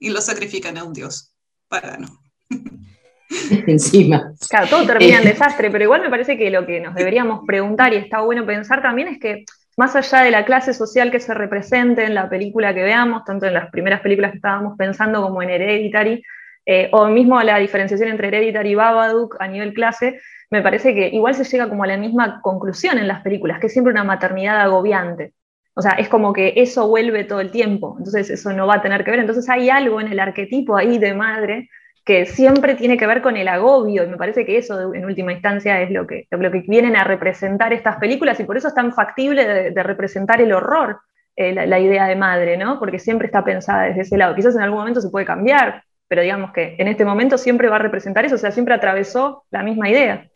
[0.00, 1.32] y lo sacrifican a un dios
[1.68, 2.08] pagano.
[3.68, 4.32] Encima.
[4.48, 5.30] Claro, todo termina en eh.
[5.30, 8.82] desastre, pero igual me parece que lo que nos deberíamos preguntar, y está bueno pensar
[8.82, 9.44] también, es que
[9.76, 13.46] más allá de la clase social que se represente en la película que veamos, tanto
[13.46, 16.22] en las primeras películas que estábamos pensando como en Hereditary,
[16.64, 21.08] eh, o mismo la diferenciación entre Hereditary y Babadook a nivel clase, me parece que
[21.08, 24.04] igual se llega como a la misma conclusión en las películas, que es siempre una
[24.04, 25.34] maternidad agobiante.
[25.74, 28.82] O sea, es como que eso vuelve todo el tiempo, entonces eso no va a
[28.82, 29.20] tener que ver.
[29.20, 31.68] Entonces hay algo en el arquetipo ahí de madre
[32.06, 35.32] que siempre tiene que ver con el agobio, y me parece que eso en última
[35.32, 38.74] instancia es lo que, lo que vienen a representar estas películas, y por eso es
[38.74, 41.00] tan factible de, representar el horror,
[41.34, 42.78] eh, la, idea de madre, ¿no?
[42.78, 44.36] Porque siempre está pensada desde ese lado.
[44.36, 47.74] Quizás en algún momento se puede cambiar, pero digamos que en este momento siempre va
[47.74, 50.30] a representar eso, o sea, siempre atravesó la misma idea.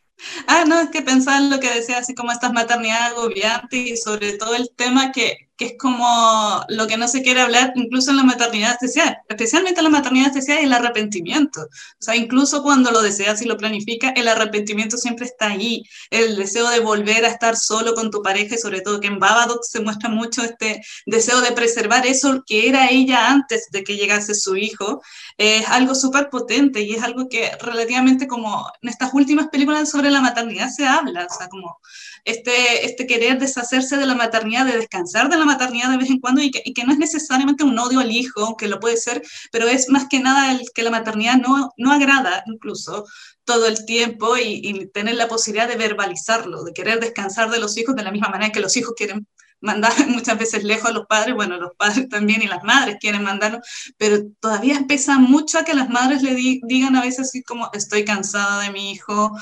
[0.48, 3.96] Ah, no, es que pensaba en lo que decía, así como estas maternidades agobiantes y
[3.96, 8.10] sobre todo el tema que, que es como lo que no se quiere hablar incluso
[8.10, 11.60] en la maternidad especial, especialmente en la maternidad especial y el arrepentimiento.
[11.60, 16.36] O sea, incluso cuando lo deseas y lo planificas, el arrepentimiento siempre está ahí, el
[16.36, 19.62] deseo de volver a estar solo con tu pareja y sobre todo que en Babadook
[19.62, 24.34] se muestra mucho este deseo de preservar eso que era ella antes de que llegase
[24.34, 25.02] su hijo,
[25.36, 30.10] es algo súper potente y es algo que relativamente como en estas últimas películas sobre
[30.10, 31.80] la maternidad se habla, o sea, como
[32.24, 36.20] este, este querer deshacerse de la maternidad, de descansar de la maternidad de vez en
[36.20, 39.68] cuando y que, no es necesariamente un odio al hijo, que lo puede ser, pero
[39.68, 43.04] es más que nada el que la maternidad no, no agrada incluso
[43.44, 47.76] todo el tiempo y, y, tener la posibilidad de verbalizarlo, de querer descansar de los
[47.76, 49.26] hijos de la misma manera que los hijos quieren
[49.60, 53.22] mandar muchas veces lejos a los padres, bueno, los padres también y las madres quieren
[53.22, 53.60] mandarlo,
[53.96, 58.04] pero todavía pesa mucho a que las madres le digan a veces así como estoy
[58.04, 59.32] cansada de mi hijo,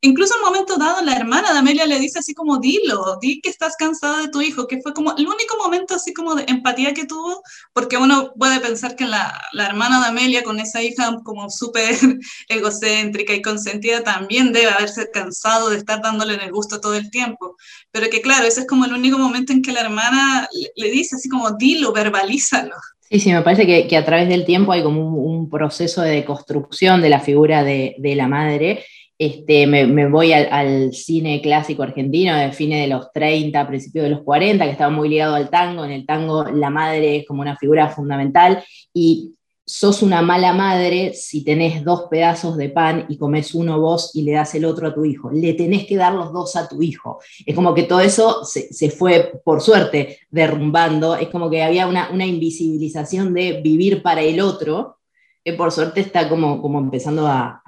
[0.00, 3.40] incluso en un momento dado la hermana de Amelia le dice así como dilo, di
[3.40, 6.44] que estás cansada de tu hijo, que fue como el único momento así como de
[6.46, 10.82] empatía que tuvo, porque uno puede pensar que la, la hermana de Amelia con esa
[10.82, 11.94] hija como súper
[12.48, 17.10] egocéntrica y consentida también debe haberse cansado de estar dándole en el gusto todo el
[17.10, 17.56] tiempo,
[17.90, 21.16] pero que claro, ese es como el único momento en que la hermana le, dice
[21.16, 22.76] así como dilo, verbalízalo.
[23.10, 26.02] Sí, sí, me parece que, que a través del tiempo hay como un, un proceso
[26.02, 28.84] de deconstrucción de la figura de, de la madre
[29.18, 34.22] este, me, voy al, cine clásico argentino de fines de los 30, principios de los
[34.22, 35.84] 40, que estaba muy ligado al tango.
[35.84, 38.62] En el tango la madre es como una figura fundamental
[38.94, 39.34] y
[39.66, 44.22] sos una mala madre si tenés dos pedazos de pan y comes uno vos y
[44.22, 45.30] le das el otro a tu hijo.
[45.32, 47.18] Le tenés que dar los dos a tu hijo.
[47.44, 51.16] Es como que todo eso se, fue, por suerte, derrumbando.
[51.16, 54.98] Es como que había una, una invisibilización de vivir para el otro,
[55.44, 57.62] que por suerte está como, como empezando a,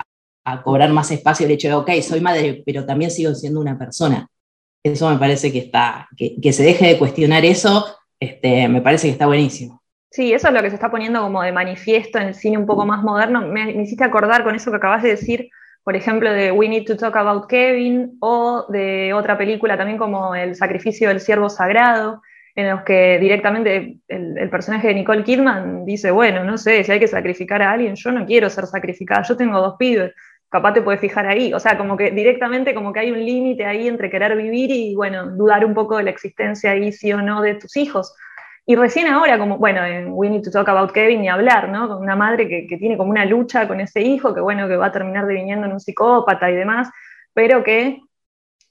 [0.62, 4.28] cobrar más espacio el hecho de, ok, soy madre, pero también sigo siendo una persona.
[4.82, 7.86] Eso me parece que está, que, se deje de cuestionar eso,
[8.18, 9.82] este, me parece que está buenísimo.
[10.10, 12.66] Sí, eso es lo que se está poniendo como de manifiesto en el cine un
[12.66, 13.42] poco más moderno.
[13.42, 15.50] Me, me, hiciste acordar con eso que acabas de decir,
[15.84, 20.34] por ejemplo, de We Need to Talk About Kevin, o de otra película también como
[20.34, 22.22] El sacrificio del siervo sagrado,
[22.54, 27.00] en los que directamente el, personaje de Nicole Kidman dice, bueno, no sé, si hay
[27.00, 30.12] que sacrificar a alguien, yo no quiero ser sacrificada, yo tengo dos pibes,
[30.50, 33.64] capaz te puedes fijar ahí, o sea, como que directamente como que hay un límite
[33.64, 37.22] ahí entre querer vivir y, bueno, dudar un poco de la existencia ahí, sí o
[37.22, 38.14] no, de tus hijos.
[38.66, 41.88] Y recién ahora, como, bueno, en We Need to Talk About Kevin, ni hablar, ¿no?
[41.88, 44.86] Con una madre que, tiene como una lucha con ese hijo, que bueno, que va
[44.86, 46.90] a terminar deviniendo en un psicópata y demás,
[47.32, 48.00] pero que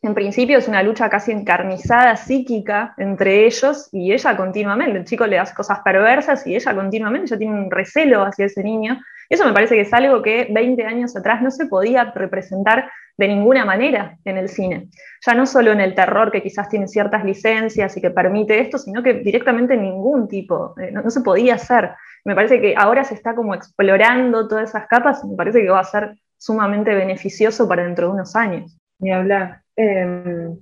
[0.01, 4.99] en principio es una lucha casi encarnizada, psíquica entre ellos y ella continuamente.
[4.99, 8.63] El chico le hace cosas perversas y ella continuamente ya tiene un recelo hacia ese
[8.63, 8.99] niño.
[9.29, 13.27] Eso me parece que es algo que 20 años atrás no se podía representar de
[13.27, 14.89] ninguna manera en el cine.
[15.25, 18.77] Ya no solo en el terror, que quizás tiene ciertas licencias y que permite esto,
[18.77, 21.91] sino que directamente ningún tipo, eh, no, no se podía hacer.
[22.23, 25.69] Me parece que ahora se está como explorando todas esas capas y me parece que
[25.69, 28.77] va a ser sumamente beneficioso para dentro de unos años.
[28.99, 29.61] Ni hablar.
[29.75, 30.57] Em,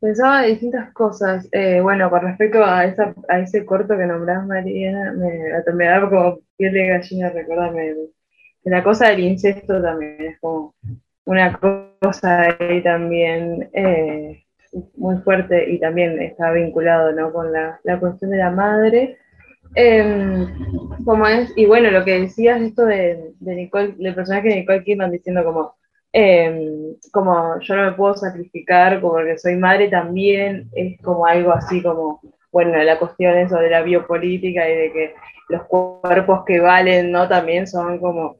[0.00, 1.48] pensaba distintas cosas.
[1.52, 6.40] Eh, bueno, con respecto a, esa, a ese corto que nombrás, María, me, da como
[6.56, 7.94] piel de gallina recordarme.
[8.64, 10.74] La cosa del incesto también es como
[11.24, 14.44] una cosa ahí también eh,
[14.96, 17.32] muy fuerte y también está vinculado ¿no?
[17.32, 19.18] con la, cuestión de la madre.
[19.76, 20.46] Eh,
[21.04, 24.84] como es, y bueno, lo que decías, esto de, de Nicole, del personaje de Nicole
[24.84, 25.74] Kidman diciendo como
[26.12, 31.52] Em, como yo no me puedo sacrificar como que soy madre también, es como algo
[31.52, 32.20] así como,
[32.50, 35.14] bueno, la cuestión eso de la biopolítica y de que
[35.48, 37.28] los cuerpos que valen, ¿no?
[37.28, 38.36] También son como,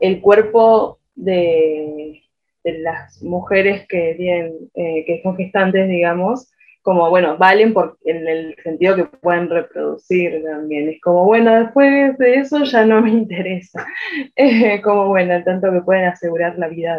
[0.00, 2.22] el cuerpo de,
[2.64, 6.51] de las mujeres que tienen, eh, que son gestantes, digamos,
[6.82, 10.88] como, bueno, valen por, en el sentido que pueden reproducir también.
[10.88, 13.86] Es como, bueno, después de eso ya no me interesa.
[14.82, 16.98] como, bueno, tanto que pueden asegurar la vida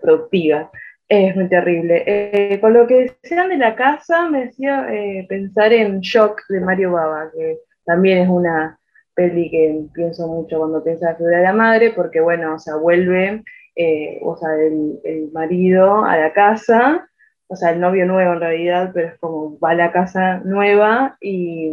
[0.00, 0.70] productiva.
[1.08, 2.02] Es muy terrible.
[2.06, 6.60] Eh, con lo que decían de la casa, me decía eh, pensar en Shock de
[6.60, 8.78] Mario Baba, que también es una
[9.14, 12.58] peli que pienso mucho cuando pienso en la figura de la madre, porque bueno, o
[12.58, 13.42] sea, vuelve,
[13.76, 17.08] eh, o sea, el, el, marido a la casa,
[17.54, 21.16] o sea, el novio nuevo en realidad, pero es como va a la casa nueva
[21.20, 21.72] y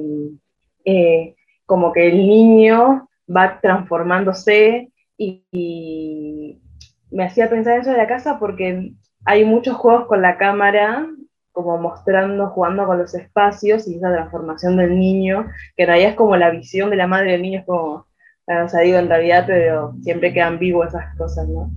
[1.65, 6.61] como que el niño va transformándose y, y
[7.09, 8.93] me hacía pensar eso de la casa porque
[9.25, 11.07] hay muchos juegos con la cámara,
[11.51, 16.15] como mostrando, jugando con los espacios y esa transformación del niño, que en realidad es
[16.15, 18.05] como la visión de la madre del niño, es como,
[18.47, 21.71] o sea, digo en realidad, pero siempre quedan vivos esas cosas, ¿no?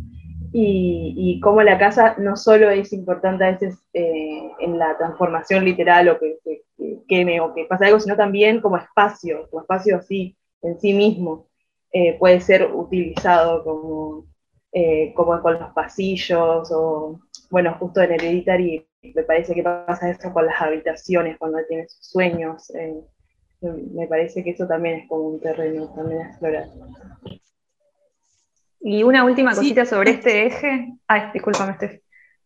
[0.56, 5.64] Y, y cómo la casa no solo es importante a veces eh, en la transformación
[5.64, 6.38] literal o que,
[7.08, 11.48] queme o que pasa algo, sino también como espacio, como espacio así, en sí mismo,
[11.92, 14.26] eh, puede ser utilizado como,
[14.72, 20.32] eh, como con los pasillos o bueno, justo en Hereditary me parece que pasa eso
[20.32, 22.70] con las habitaciones, cuando tiene sus sueños.
[22.74, 23.00] Eh,
[23.60, 26.68] me parece que eso también es como un terreno también a explorar.
[28.86, 30.92] Y una última cosita sobre este eje.
[31.08, 32.00] Ay, discúlpame, Steph.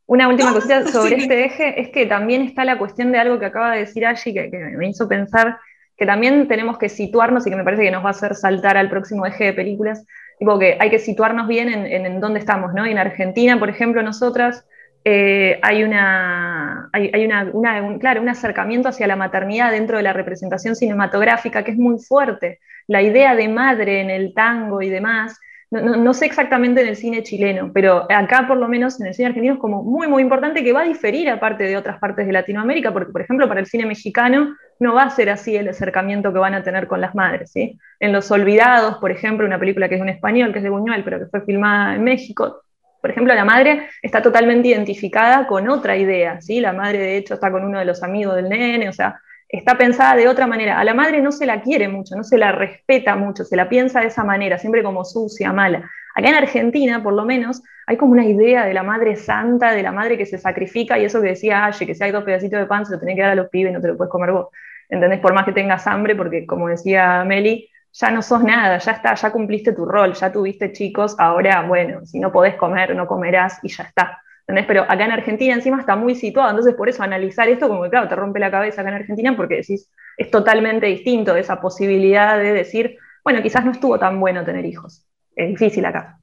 [0.06, 3.46] Una última cosita sobre este eje es que también está la cuestión de algo que
[3.46, 5.58] acaba de decir Angie, que, que, me hizo pensar
[5.96, 8.76] que también tenemos que situarnos y que me parece que nos va a hacer saltar
[8.76, 10.06] al próximo eje de películas,
[10.38, 12.86] tipo que hay que situarnos bien en, en, en dónde estamos, ¿no?
[12.86, 14.64] Y en Argentina, por ejemplo, nosotras
[15.04, 20.12] eh, hay, una, hay, una, un, claro, un acercamiento hacia la maternidad dentro de la
[20.12, 22.60] representación cinematográfica que es muy fuerte.
[22.86, 25.38] La idea de madre en el tango y demás,
[25.70, 29.28] no, sé exactamente en el cine chileno, pero acá por lo menos en el cine
[29.28, 32.32] argentino es como muy, muy importante que va a diferir aparte de otras partes de
[32.32, 36.32] Latinoamérica, porque por ejemplo para el cine mexicano no va a ser así el acercamiento
[36.32, 37.50] que van a tener con las madres.
[37.52, 37.78] ¿sí?
[38.00, 41.04] En Los Olvidados, por ejemplo, una película que es un español, que es de Buñuel,
[41.04, 42.62] pero que fue filmada en México,
[43.00, 46.60] por ejemplo, la madre está totalmente identificada con otra idea, ¿sí?
[46.60, 49.78] La madre, de hecho, está con uno de los amigos del nene, o sea, está
[49.78, 50.78] pensada de otra manera.
[50.78, 53.68] A la madre no se la quiere mucho, no se la respeta mucho, se la
[53.68, 55.90] piensa de esa manera, siempre como sucia, mala.
[56.14, 59.82] Acá en Argentina, por lo menos, hay como una idea de la madre santa, de
[59.82, 62.58] la madre que se sacrifica, y eso que decía Aye, que si hay dos pedacitos
[62.58, 64.32] de pan se lo tenés que dar a los pibes, no te lo puedes comer
[64.32, 64.48] vos.
[64.88, 65.20] ¿Entendés?
[65.20, 69.14] Por más que tengas hambre, porque como decía Meli, ya no sos nada, ya está,
[69.14, 73.58] ya cumpliste tu rol, ya tuviste chicos, ahora, bueno, si no podés comer, no comerás
[73.62, 74.22] y ya está.
[74.48, 74.66] ¿Entendés?
[74.66, 77.90] Pero acá en Argentina encima está muy situado, entonces por eso analizar esto como que,
[77.90, 82.38] claro, te rompe la cabeza acá en Argentina porque decís, es totalmente distinto esa posibilidad
[82.38, 85.04] de decir, bueno, quizás no estuvo tan bueno tener hijos.
[85.36, 86.18] Es difícil acá.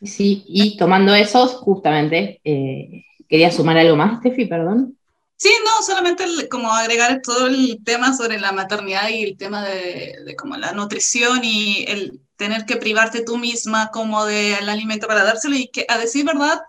[0.00, 4.96] Sí, y tomando eso, justamente, eh, quería sumar algo más, Steffi, perdón.
[5.36, 10.36] Sí, no, solamente como agregar todo el tema sobre la maternidad y el tema de,
[10.38, 15.56] como la nutrición y el tener que privarte tú misma como del alimento para dárselo
[15.56, 16.60] y que a decir verdad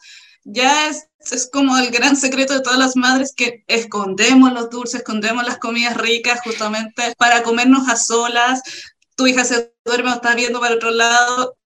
[0.45, 5.01] ya es, es como el gran secreto de todas las madres que escondemos los dulces,
[5.01, 8.61] escondemos las comidas ricas justamente para comernos a solas,
[9.15, 11.57] tu hija se duerme o está viendo para otro lado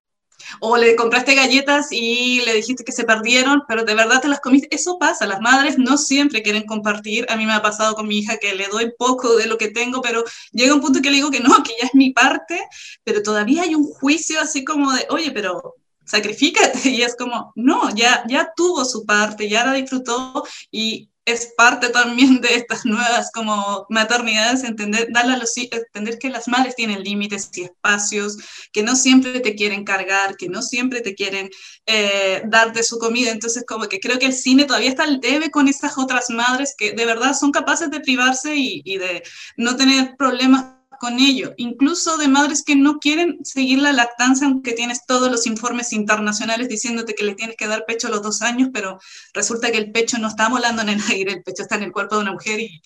[0.60, 4.40] o le compraste galletas y le dijiste que se perdieron, pero de verdad te las
[4.40, 4.74] comiste.
[4.74, 7.26] Eso pasa, las madres no siempre quieren compartir.
[7.28, 9.68] A mí me ha pasado con mi hija que le doy poco de lo que
[9.68, 12.58] tengo, pero llega un punto que le digo que no, que ya es mi parte,
[13.04, 15.76] pero todavía hay un juicio así como de, oye, pero
[16.10, 16.80] sacrifícate.
[16.90, 21.90] Y es como, no, ya, ya tuvo su parte, ya la disfrutó y es parte
[21.90, 27.50] también de estas nuevas como maternidades, entender, darle los, entender que las madres tienen límites
[27.54, 28.38] y espacios,
[28.72, 31.48] que no siempre te quieren cargar, que no siempre te quieren
[31.86, 33.30] eh, dar de su comida.
[33.30, 36.74] Entonces, como que creo que el cine todavía está al debe con estas otras madres
[36.76, 39.22] que de verdad son capaces de privarse y de
[39.56, 44.74] no tener problemas con ello, incluso de madres que no quieren seguir la lactancia, aunque
[44.74, 48.42] tienes todos los informes internacionales diciéndote que le tienes que dar pecho a los dos
[48.42, 48.98] años, pero
[49.32, 51.92] resulta que el pecho no está volando en el aire, el pecho está en el
[51.92, 52.82] cuerpo de una mujer y,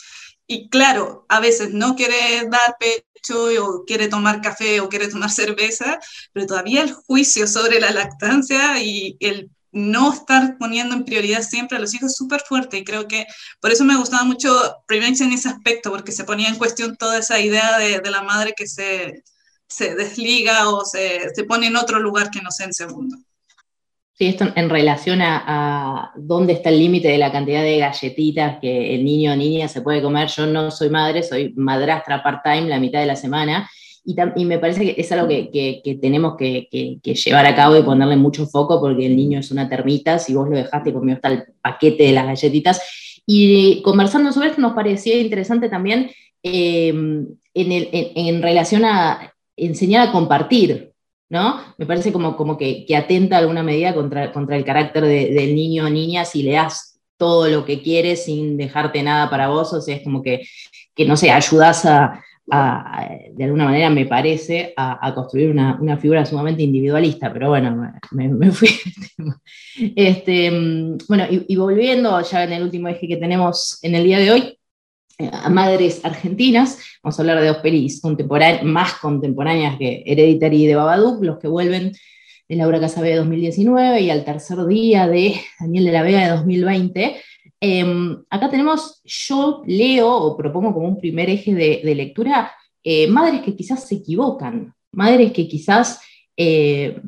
[0.46, 5.30] y claro, a veces no quiere dar pecho o quiere tomar café o quiere tomar
[5.42, 5.98] cerveza,
[6.32, 11.76] pero todavía el juicio sobre la lactancia y el no estar poniendo en prioridad siempre
[11.76, 13.26] a los hijos súper fuerte y creo que
[13.60, 14.50] por eso me gustaba mucho
[14.86, 18.22] Primex en ese aspecto, porque se ponía en cuestión toda esa idea de, de la
[18.22, 19.24] madre que se,
[19.66, 23.16] se desliga o se, se, pone en otro lugar que no sea en segundo.
[24.16, 28.58] Sí, esto en relación a, a dónde está el límite de la cantidad de galletitas
[28.60, 30.28] que el niño o niña se puede comer.
[30.28, 33.68] Yo no soy madre, soy madrastra part-time la mitad de la semana
[34.04, 36.68] y, me parece que es algo que, tenemos que,
[37.02, 40.48] llevar a cabo y ponerle mucho foco porque el niño es una termita, si vos
[40.48, 42.82] lo dejaste conmigo está el paquete de las galletitas.
[43.26, 46.10] Y conversando sobre esto nos parecía interesante también
[46.42, 50.92] em, en, relación a enseñar a compartir,
[51.30, 51.60] ¿no?
[51.78, 55.90] Me parece como, como que, atenta alguna medida contra, contra el carácter del niño o
[55.90, 59.96] niña si le das todo lo que quieres sin dejarte nada para vos, o sea,
[59.96, 60.42] es como que,
[60.94, 66.62] que no sé, ayudas a, de alguna manera, me parece, a, construir una, figura sumamente
[66.62, 68.68] individualista, pero bueno, me, fui.
[69.96, 70.50] este,
[71.08, 74.58] bueno, y, volviendo ya en el último eje que tenemos en el día de hoy,
[75.18, 78.02] eh, a madres argentinas, vamos a hablar de dos pelis
[78.64, 81.92] más contemporáneas que Hereditary de Babadook, los que vuelven
[82.48, 86.30] de Laura Casabé de 2019 y al tercer día de Daniel de la Vega de
[86.30, 87.16] 2020.
[87.66, 92.52] Em, acá tenemos, yo leo o propongo como un primer eje de, lectura,
[92.82, 95.98] eh, madres que quizás se equivocan, madres que quizás
[96.36, 97.00] eh,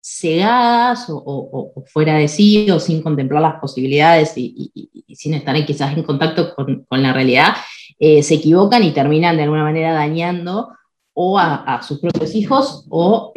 [0.00, 4.72] cegadas o, fuera de sí o sin contemplar las posibilidades y,
[5.14, 7.52] sin estar quizás en contacto con, la realidad,
[7.98, 10.70] eh, se equivocan y terminan de alguna manera dañando
[11.12, 13.34] o a, sus propios hijos o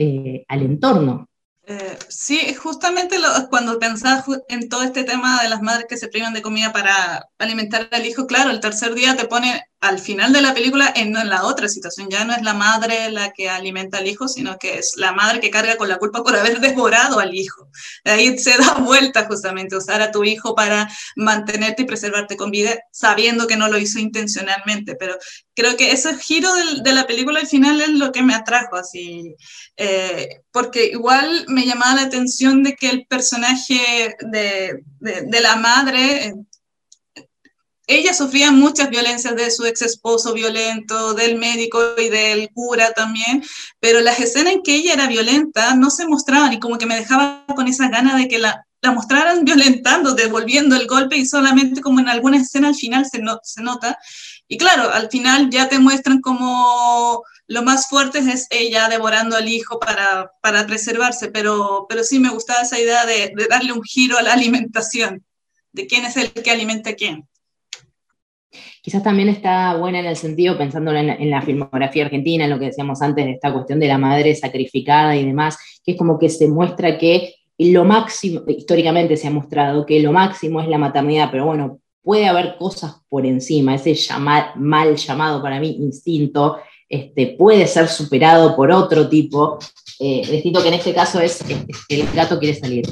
[0.47, 1.26] al entorno.
[1.69, 3.17] Eh, sí, justamente
[3.49, 7.27] cuando pensás en todo este tema de las madres que se privan de comida para
[7.39, 11.13] alimentar al hijo, claro, el tercer día te pone al final de la película en,
[11.13, 12.09] la otra situación.
[12.09, 15.39] Ya no es la madre la que alimenta al hijo, sino que es la madre
[15.39, 17.69] que carga con la culpa por haber devorado al hijo.
[18.03, 22.51] De ahí se da vuelta justamente usar a tu hijo para mantenerte y preservarte con
[22.51, 24.95] vida, sabiendo que no lo hizo intencionalmente.
[24.95, 25.15] Pero
[25.55, 26.49] creo que ese giro
[26.81, 29.35] de la película al final es lo que me atrajo, así.
[29.75, 36.33] Eh, porque igual me llamaba la atención de que el personaje de, de la madre
[37.87, 43.41] ella sufría muchas violencias de su ex esposo violento, del médico y del cura también,
[43.79, 46.97] pero las escenas en que ella era violenta no se mostraban y como que me
[46.97, 51.79] dejaba con esa gana de que la, la mostraran violentando, devolviendo el golpe y solamente
[51.79, 53.97] como en alguna escena al final se, se nota.
[54.49, 59.47] Y claro, al final ya te muestran como lo más fuerte es ella devorando al
[59.47, 63.83] hijo para, para preservarse, pero, pero sí me gustaba esa idea de, de darle un
[63.83, 65.25] giro a la alimentación,
[65.71, 67.29] de quién es el que alimenta a quién
[68.87, 72.67] quizás también está buena en el sentido, pensando en, la filmografía argentina, en lo que
[72.67, 76.29] decíamos antes de esta cuestión de la madre sacrificada y demás, que es como que
[76.29, 81.27] se muestra que lo máximo, históricamente se ha mostrado que lo máximo es la maternidad,
[81.29, 86.55] pero bueno, puede haber cosas por encima, ese mal llamado para mí instinto,
[86.87, 89.59] este, puede ser superado por otro tipo,
[89.99, 91.43] eh, distinto que en este caso es,
[91.89, 92.85] el gato quiere salir.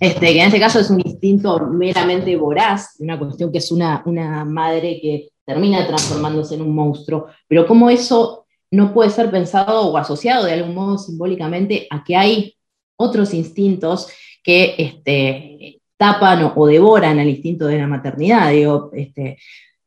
[0.00, 4.02] Este, que en este caso es un instinto meramente voraz, una cuestión que es una,
[4.06, 9.88] una madre que termina transformándose en un monstruo, pero cómo eso no puede ser pensado
[9.88, 12.56] o asociado de algún modo simbólicamente a que hay
[12.96, 14.08] otros instintos
[14.42, 18.52] que este, tapan o, devoran el instinto de la maternidad.
[18.92, 19.38] Este,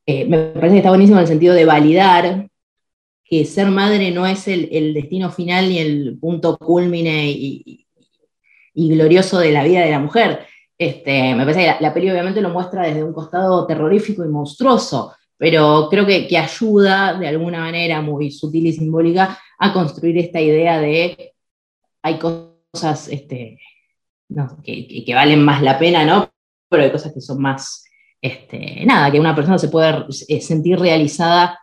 [0.05, 2.47] eh, me parece que está buenísimo en el sentido de validar
[3.23, 7.83] que ser madre no es el, destino final ni el punto culmine y,
[8.73, 10.45] glorioso de la vida de la mujer.
[10.77, 14.29] Este, me parece que la, la, peli obviamente lo muestra desde un costado terrorífico y
[14.29, 20.17] monstruoso, pero creo que, que, ayuda de alguna manera muy sutil y simbólica a construir
[20.17, 21.33] esta idea de
[22.01, 23.59] hay cosas este,
[24.63, 26.29] que, que, valen más la pena, ¿no?
[26.69, 27.85] Pero hay cosas que son más,
[28.21, 31.59] este, nada, que una persona se puede eh, sentir realizada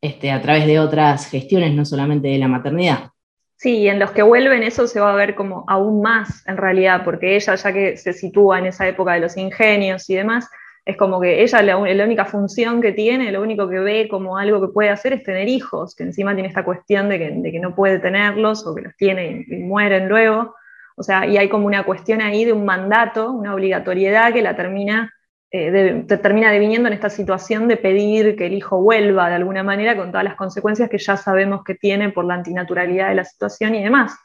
[0.00, 3.10] este, a través de otras gestiones, no solamente de la maternidad.
[3.56, 7.02] Sí, en los que vuelven eso se va a ver como aún más en realidad,
[7.04, 10.48] porque ella ya que se sitúa en esa época de los ingenios y demás,
[10.86, 14.60] es como que ella la, única función que tiene, lo único que ve como algo
[14.60, 17.98] que puede hacer es tener hijos, que encima tiene esta cuestión de que, no puede
[17.98, 20.54] tenerlos o que los tiene y, mueren luego.
[20.96, 24.54] O sea, y hay como una cuestión ahí de un mandato, una obligatoriedad que la
[24.54, 25.12] termina,
[25.50, 29.96] eh, termina deviniendo en esta situación de pedir que el hijo vuelva de alguna manera
[29.96, 33.74] con todas las consecuencias que ya sabemos que tiene por la antinaturalidad de la situación
[33.74, 34.16] y demás.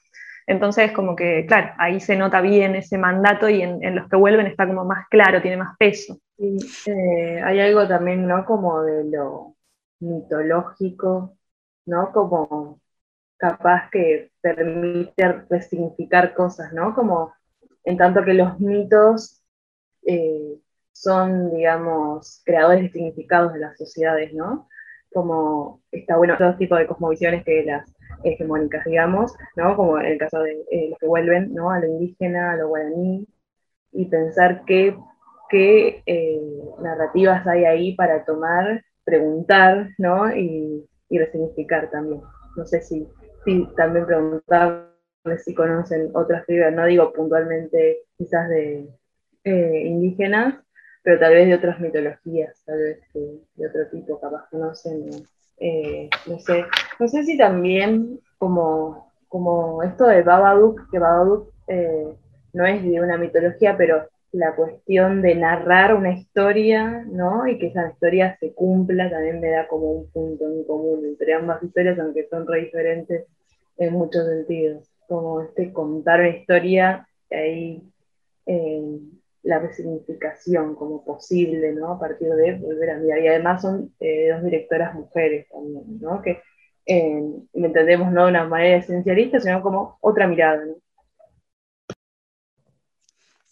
[0.51, 4.47] Entonces, como que, claro, ahí se nota bien ese mandato y en, los que vuelven
[4.47, 6.19] está como más claro, tiene más peso.
[6.37, 8.43] Eh, hay algo también, ¿no?
[8.45, 9.55] Como de lo
[10.01, 11.37] mitológico,
[11.85, 12.11] ¿no?
[12.11, 12.81] Como
[13.37, 16.93] capaz que permite resignificar cosas, ¿no?
[16.93, 17.33] Como
[17.85, 19.41] en tanto que los mitos
[20.05, 20.59] eh,
[20.91, 24.67] son, digamos, creadores de significados de las sociedades, ¿no?
[25.13, 27.89] Como está bueno todo tipo de cosmovisiones que las
[28.23, 29.75] hegemónicas, digamos, ¿no?
[29.75, 31.71] Como en el caso de eh, los que vuelven, ¿no?
[31.71, 33.27] A lo indígena, a lo guaraní,
[33.91, 34.97] y pensar qué,
[35.49, 36.41] qué eh,
[36.81, 40.35] narrativas hay ahí para tomar, preguntar, ¿no?
[40.35, 42.21] Y, y resignificar también.
[42.55, 43.07] No sé si,
[43.45, 44.91] si también preguntarles
[45.43, 48.89] si conocen otras figuras, no digo puntualmente quizás de
[49.43, 50.55] eh, indígenas,
[51.03, 55.09] pero tal vez de otras mitologías, tal vez de, otro tipo, capaz conocen,
[55.61, 56.65] eh, no sé,
[56.99, 62.05] no sé si también como como esto de Babadook, que Babadook eh,
[62.51, 67.47] no es de una mitología, pero la cuestión de narrar una historia, ¿no?
[67.47, 71.33] Y que esa historia se cumpla también me da como un punto en común entre
[71.33, 73.25] ambas historias, aunque son re diferentes
[73.77, 74.89] en muchos sentidos.
[75.07, 77.81] Como este contar una historia, ahí
[78.47, 78.99] eh,
[79.43, 81.93] la resignificación como posible, ¿no?
[81.93, 83.19] A partir de volver a mirar.
[83.19, 86.21] Y además son eh, dos directoras mujeres también, ¿no?
[86.21, 86.41] Que
[86.85, 87.23] eh,
[87.53, 90.75] entendemos no de una manera esencialista, sino como otra mirada, ¿no?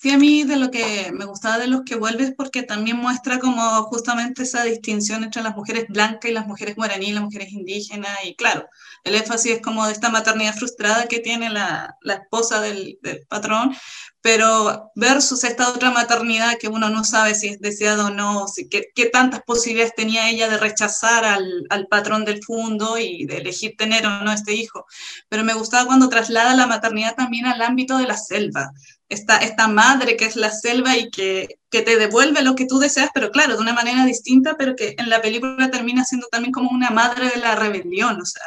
[0.01, 3.37] Sí, a mí de lo que me gustaba de los que vuelves porque también muestra
[3.37, 8.17] como justamente esa distinción entre las mujeres blancas y las mujeres guaraní, las mujeres indígenas,
[8.23, 8.69] y claro,
[9.03, 13.25] el énfasis es como de esta maternidad frustrada que tiene la, la esposa del, del,
[13.27, 13.75] patrón,
[14.21, 18.69] pero versus esta otra maternidad que uno no sabe si es deseada o no, si,
[18.69, 23.37] qué, qué, tantas posibilidades tenía ella de rechazar al, al, patrón del fondo y de
[23.39, 24.85] elegir tener o no este hijo.
[25.27, 28.71] Pero me gustaba cuando traslada la maternidad también al ámbito de la selva,
[29.09, 32.79] esta, esta madre que es la selva y que, que te devuelve lo que tú
[32.79, 36.51] deseas, pero claro, de una manera distinta, pero que en la película termina siendo también
[36.51, 38.43] como una madre de la rebelión, o sea,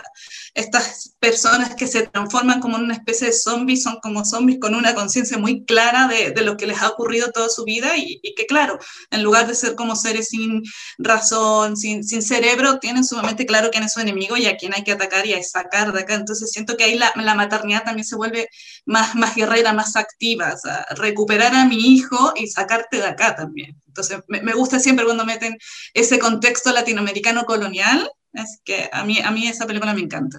[0.54, 4.94] estas personas que se transforman como una especie de zombies son como zombies con una
[4.94, 8.34] conciencia muy clara de, de, lo que les ha ocurrido toda su vida y, y,
[8.34, 8.78] que claro,
[9.10, 10.62] en lugar de ser como seres sin
[10.98, 14.84] razón, sin, sin cerebro, tienen sumamente claro quién es su enemigo y a quién hay
[14.84, 16.14] que atacar y a sacar de acá.
[16.14, 18.48] Entonces siento que ahí la, la maternidad también se vuelve
[18.84, 23.34] más, más guerrera, más activa, o sea, recuperar a mi hijo y sacarte de acá
[23.36, 23.80] también.
[23.86, 25.56] Entonces me gusta siempre cuando meten
[25.94, 30.38] ese contexto latinoamericano colonial Así que a mí, a mí esa película me encanta.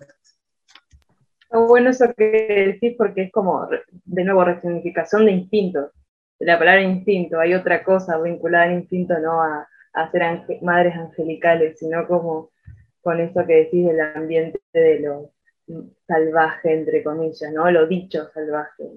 [1.52, 3.68] Bueno eso que decís porque es como,
[4.06, 5.91] de nuevo, resignificación de instinto.
[6.39, 11.78] La palabra instinto, hay otra cosa vinculada al instinto, no a, a ser madres angelicales,
[11.78, 12.50] sino como
[13.02, 15.32] con eso que decís del ambiente de lo
[16.08, 17.70] salvaje, entre comillas, ¿no?
[17.70, 18.91] Lo dicho salvaje.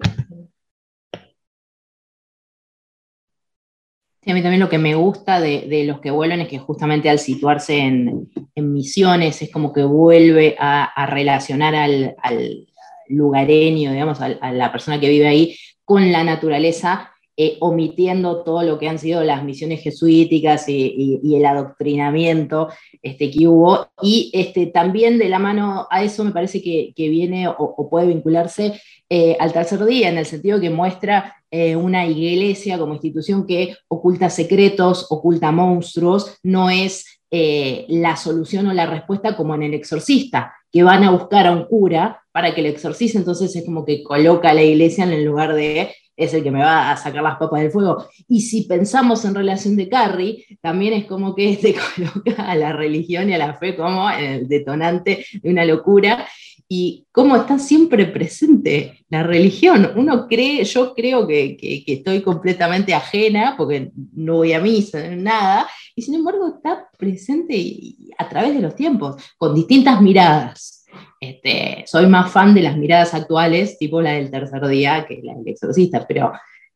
[4.27, 7.09] A mí también lo que me gusta de, de, los que vuelven es que justamente
[7.09, 12.67] al situarse en, en misiones es como que vuelve a, relacionar al, al,
[13.07, 15.55] lugareño, digamos, a, la persona que vive ahí
[15.85, 21.45] con la naturaleza, eh, omitiendo todo lo que han sido las misiones jesuíticas y, el
[21.45, 22.67] adoctrinamiento
[23.01, 23.87] este, que hubo.
[24.01, 27.89] Y este, también de la mano a eso me parece que, que viene o, o,
[27.89, 28.73] puede vincularse
[29.09, 33.75] eh, al tercer día, en el sentido que muestra eh, una iglesia como institución que
[33.87, 39.73] oculta secretos, oculta monstruos, no es eh, la solución o la respuesta como en el
[39.73, 43.85] exorcista, que van a buscar a un cura para que el exorcice, entonces es como
[43.85, 46.97] que coloca a la iglesia en el lugar de es el que me va a
[46.97, 48.05] sacar las papas del fuego.
[48.27, 52.73] Y si pensamos en relación de Carrie, también es como que te coloca a la
[52.73, 56.27] religión y a la fe como el detonante de una locura
[56.69, 59.91] y cómo está siempre presente la religión.
[59.95, 65.67] Uno cree, yo creo que, que, estoy completamente ajena porque no voy a misa, nada,
[65.95, 70.85] y sin embargo está presente a través de los tiempos, con distintas miradas.
[71.19, 75.35] Este, soy más fan de las miradas actuales, tipo la del tercer día, que la
[75.35, 76.33] del exorcista, pero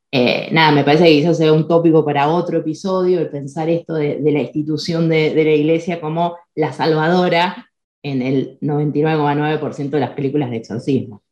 [0.10, 3.94] eh, nada, me parece que quizás sea un tópico para otro episodio, el pensar esto
[3.96, 7.71] de, la institución de la iglesia como la salvadora,
[8.04, 11.24] en el 99,9% de las películas de exorcismo.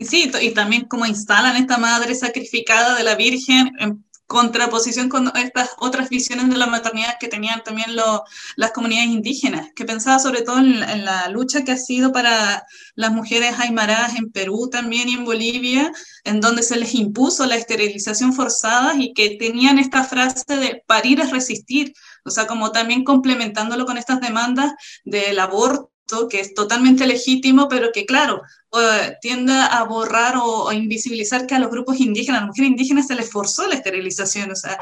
[0.00, 5.70] Sí, y también como instalan esta madre sacrificada de la Virgen en contraposición con estas
[5.78, 8.24] otras visiones de la maternidad que tenían también lo,
[8.56, 12.64] las comunidades indígenas, que pensaba sobre todo en, en, la lucha que ha sido para
[12.94, 15.92] las mujeres aymaradas en Perú también y en Bolivia,
[16.24, 21.20] en donde se les impuso la esterilización forzada y que tenían esta frase de parir
[21.20, 21.92] es resistir,
[22.24, 24.72] o sea, como también complementándolo con estas demandas
[25.04, 25.91] del aborto
[26.28, 28.42] que es totalmente legítimo, pero que, claro,
[28.72, 32.70] uh, tiende a borrar o, o, invisibilizar que a los grupos indígenas, a las mujeres
[32.70, 34.78] indígenas se les forzó la esterilización, o sea,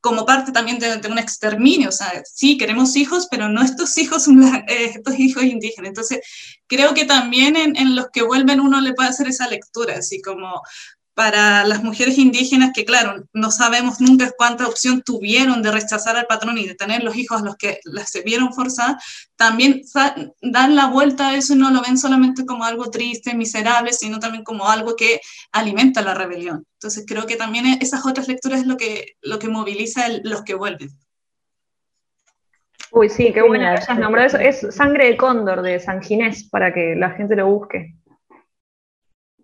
[0.00, 3.96] como parte también de, de un exterminio, o sea, sí, queremos hijos, pero no estos
[3.98, 4.26] hijos,
[4.68, 5.88] eh, estos hijos indígenas.
[5.88, 6.20] Entonces,
[6.66, 10.20] creo que también en, en, los que vuelven uno le puede hacer esa lectura, así
[10.20, 10.62] como
[11.16, 16.26] para las mujeres indígenas que, claro, no sabemos nunca cuánta opción tuvieron de rechazar al
[16.26, 19.02] patrón y de tener los hijos a los que las se vieron forzadas,
[19.34, 19.80] también
[20.42, 24.18] dan la vuelta a eso y no lo ven solamente como algo triste, miserable, sino
[24.18, 26.66] también como algo que alimenta la rebelión.
[26.74, 30.42] Entonces creo que también esas otras lecturas es lo que, lo que moviliza el, los
[30.42, 30.90] que vuelven.
[32.92, 34.38] Uy, sí, qué buena que hayas nombrado eso.
[34.38, 37.94] Es Sangre de Cóndor de San Ginés, para que la gente lo busque.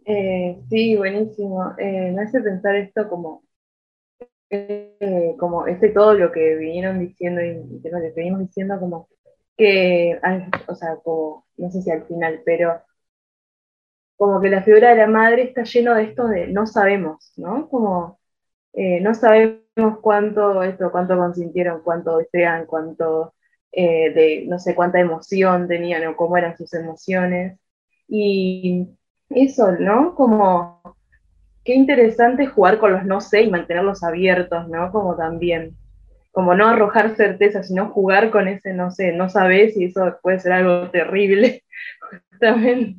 [0.05, 1.75] Eh, sí, buenísimo.
[1.79, 3.43] Eh, me hace pensar esto como,
[4.51, 9.09] eh, como este todo lo que vinieron diciendo y, que venimos diciendo, como
[9.57, 10.21] que,
[10.69, 12.83] o sea, como, no sé si al final, pero
[14.17, 17.69] como que la figura de la madre está lleno de esto de no sabemos, ¿no?
[17.69, 18.21] Como
[18.75, 19.63] eh, no sabemos
[20.03, 23.35] cuánto esto, cuánto consintieron, cuánto desean, cuánto
[23.73, 27.59] de no sé cuánta emoción tenían o cómo eran sus emociones.
[28.09, 28.89] Y
[29.35, 30.15] eso, ¿no?
[30.15, 30.81] Como
[31.65, 34.91] qué interesante jugar con los no sé y mantenerlos abiertos, ¿no?
[34.91, 35.77] Como también,
[36.33, 40.41] como no arrojar certeza, sino jugar con ese no sé, no sabes y eso puede
[40.41, 41.65] ser algo terrible,
[42.31, 42.99] justamente.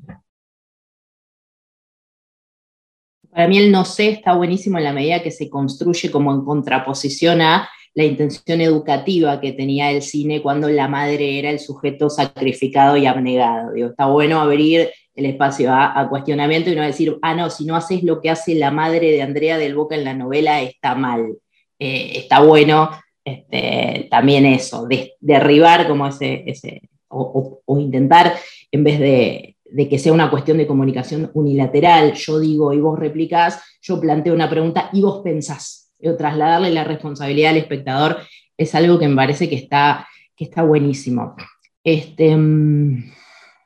[3.30, 6.46] Para mí el no sé está buenísimo en la medida que se construye como en
[6.46, 12.10] contraposición a la intención educativa que tenía el cine cuando la madre era el sujeto
[12.10, 13.74] sacrificado y abnegado.
[13.74, 17.76] Digo, está bueno abrir el espacio a, cuestionamiento y no decir, ah, no, si no
[17.76, 21.38] haces lo que hace la madre de Andrea del Boca en la novela, está mal.
[21.80, 22.90] Eh, está bueno
[23.26, 24.88] este, también eso,
[25.20, 28.34] derribar como ese, ese o, intentar,
[28.72, 33.00] en vez de, de, que sea una cuestión de comunicación unilateral, yo digo y vos
[33.00, 35.92] replicás, yo planteo una pregunta y vos pensás.
[36.04, 38.18] O trasladarle la responsabilidad al espectador
[38.58, 41.36] es algo que me parece que está, que está buenísimo.
[41.84, 43.12] Este, mm,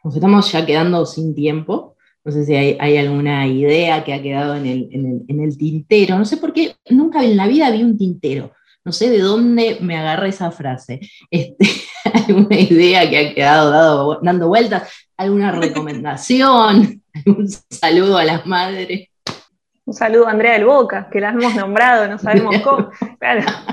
[0.07, 1.97] nos estamos ya quedando sin tiempo.
[2.23, 6.17] No sé si hay, alguna idea que ha quedado en el, tintero.
[6.17, 8.53] No sé por qué nunca en la vida vi un tintero.
[8.85, 11.01] No sé de dónde me agarré esa frase.
[11.29, 11.67] Este,
[12.13, 14.89] ¿Alguna idea que ha quedado dando vueltas?
[15.17, 17.03] ¿Alguna recomendación?
[17.25, 19.09] ¿Un saludo a las madres?
[19.83, 22.91] Un saludo a Andrea del Boca, que la hemos nombrado, no sabemos cómo.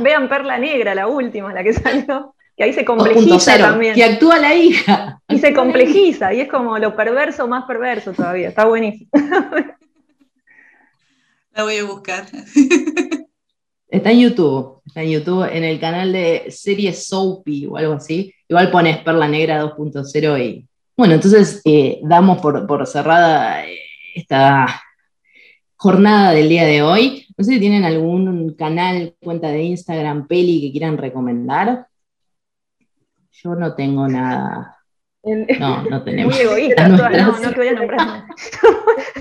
[0.01, 3.95] vean Perla Negra, la última, la que salió que ahí se complejiza también.
[3.95, 5.21] Que actúa la hija.
[5.29, 9.11] Y se complejiza, y es como lo perverso más perverso todavía, está buenísimo.
[11.53, 12.27] La voy a buscar.
[13.89, 18.35] Está en YouTube, está en YouTube, en el canal de series Soapy o algo así.
[18.49, 20.67] Igual pones Perla Negra 2.0 y...
[20.97, 23.79] Bueno, entonces eh, damos por, por cerrada eh,
[24.17, 24.83] esta
[25.77, 27.25] jornada del día de hoy.
[27.37, 31.87] No sé si tienen algún canal, cuenta de Instagram, peli que quieran recomendar.
[33.45, 34.79] Yo no tengo nada.
[35.23, 36.35] No, no tenemos.
[36.35, 38.25] Muy egoísta, no, no, te voy a nombrar.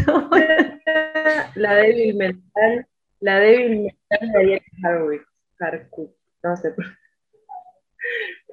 [1.55, 2.87] la débil mental,
[3.19, 5.27] la débil mental de Ariel Harwick,
[6.41, 6.73] no sé.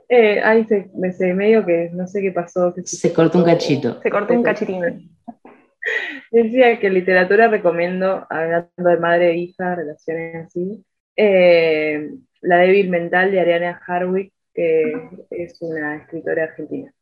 [0.09, 2.75] Eh, ay, se, me sé medio que no sé qué pasó.
[2.75, 4.01] Que se, cortó un cachito.
[4.03, 5.17] Se cortó un cachitín.
[6.33, 10.85] Decía que literatura recomiendo, hablando de madre e hija, relaciones así,
[11.17, 12.11] eh,
[12.41, 14.93] La débil mental de Ariana Harwick, que
[15.31, 16.93] es una escritora argentina.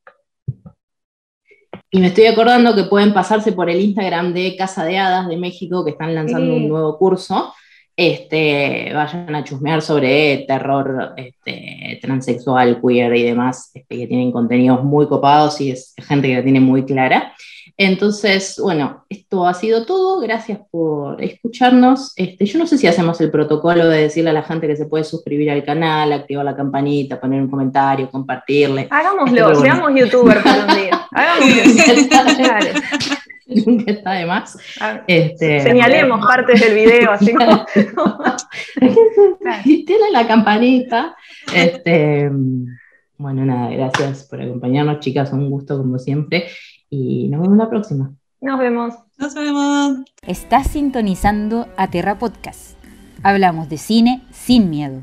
[1.91, 5.39] Y me estoy acordando que pueden pasarse por el Instagram de Casa de Hadas de
[5.39, 7.55] México, que están lanzando un nuevo curso.
[7.97, 14.85] Este, vayan a chusmear sobre terror este, transexual, queer y demás, este, que tienen contenidos
[14.85, 17.33] muy copados y es gente que la tiene muy clara.
[17.81, 20.19] Entonces, bueno, esto ha sido todo.
[20.21, 22.13] Gracias por escucharnos.
[22.17, 24.87] Este, yo no sé si hacemos el protocolo de decirle a la gente que se
[24.87, 28.89] puede suscribir al canal, activar la campanita, poner un comentario, compartirle.
[28.91, 31.07] Hagámoslo, este, seamos youtubers por un día.
[31.13, 32.83] Hagámoslo.
[33.47, 34.59] Nunca está de más.
[35.07, 37.65] Este, Señalemos partes del video, así como.
[39.63, 41.15] Tiene la campanita.
[41.55, 42.29] Este,
[43.19, 45.33] bueno, nada, gracias por acompañarnos, chicas.
[45.33, 46.49] Un gusto, como siempre
[46.91, 48.13] y nos vemos la próxima.
[48.41, 48.95] Nos vemos.
[49.19, 49.99] Nos vemos.
[50.23, 52.77] Estás sintonizando a Terra Podcast.
[53.23, 55.01] Hablamos de cine sin miedo.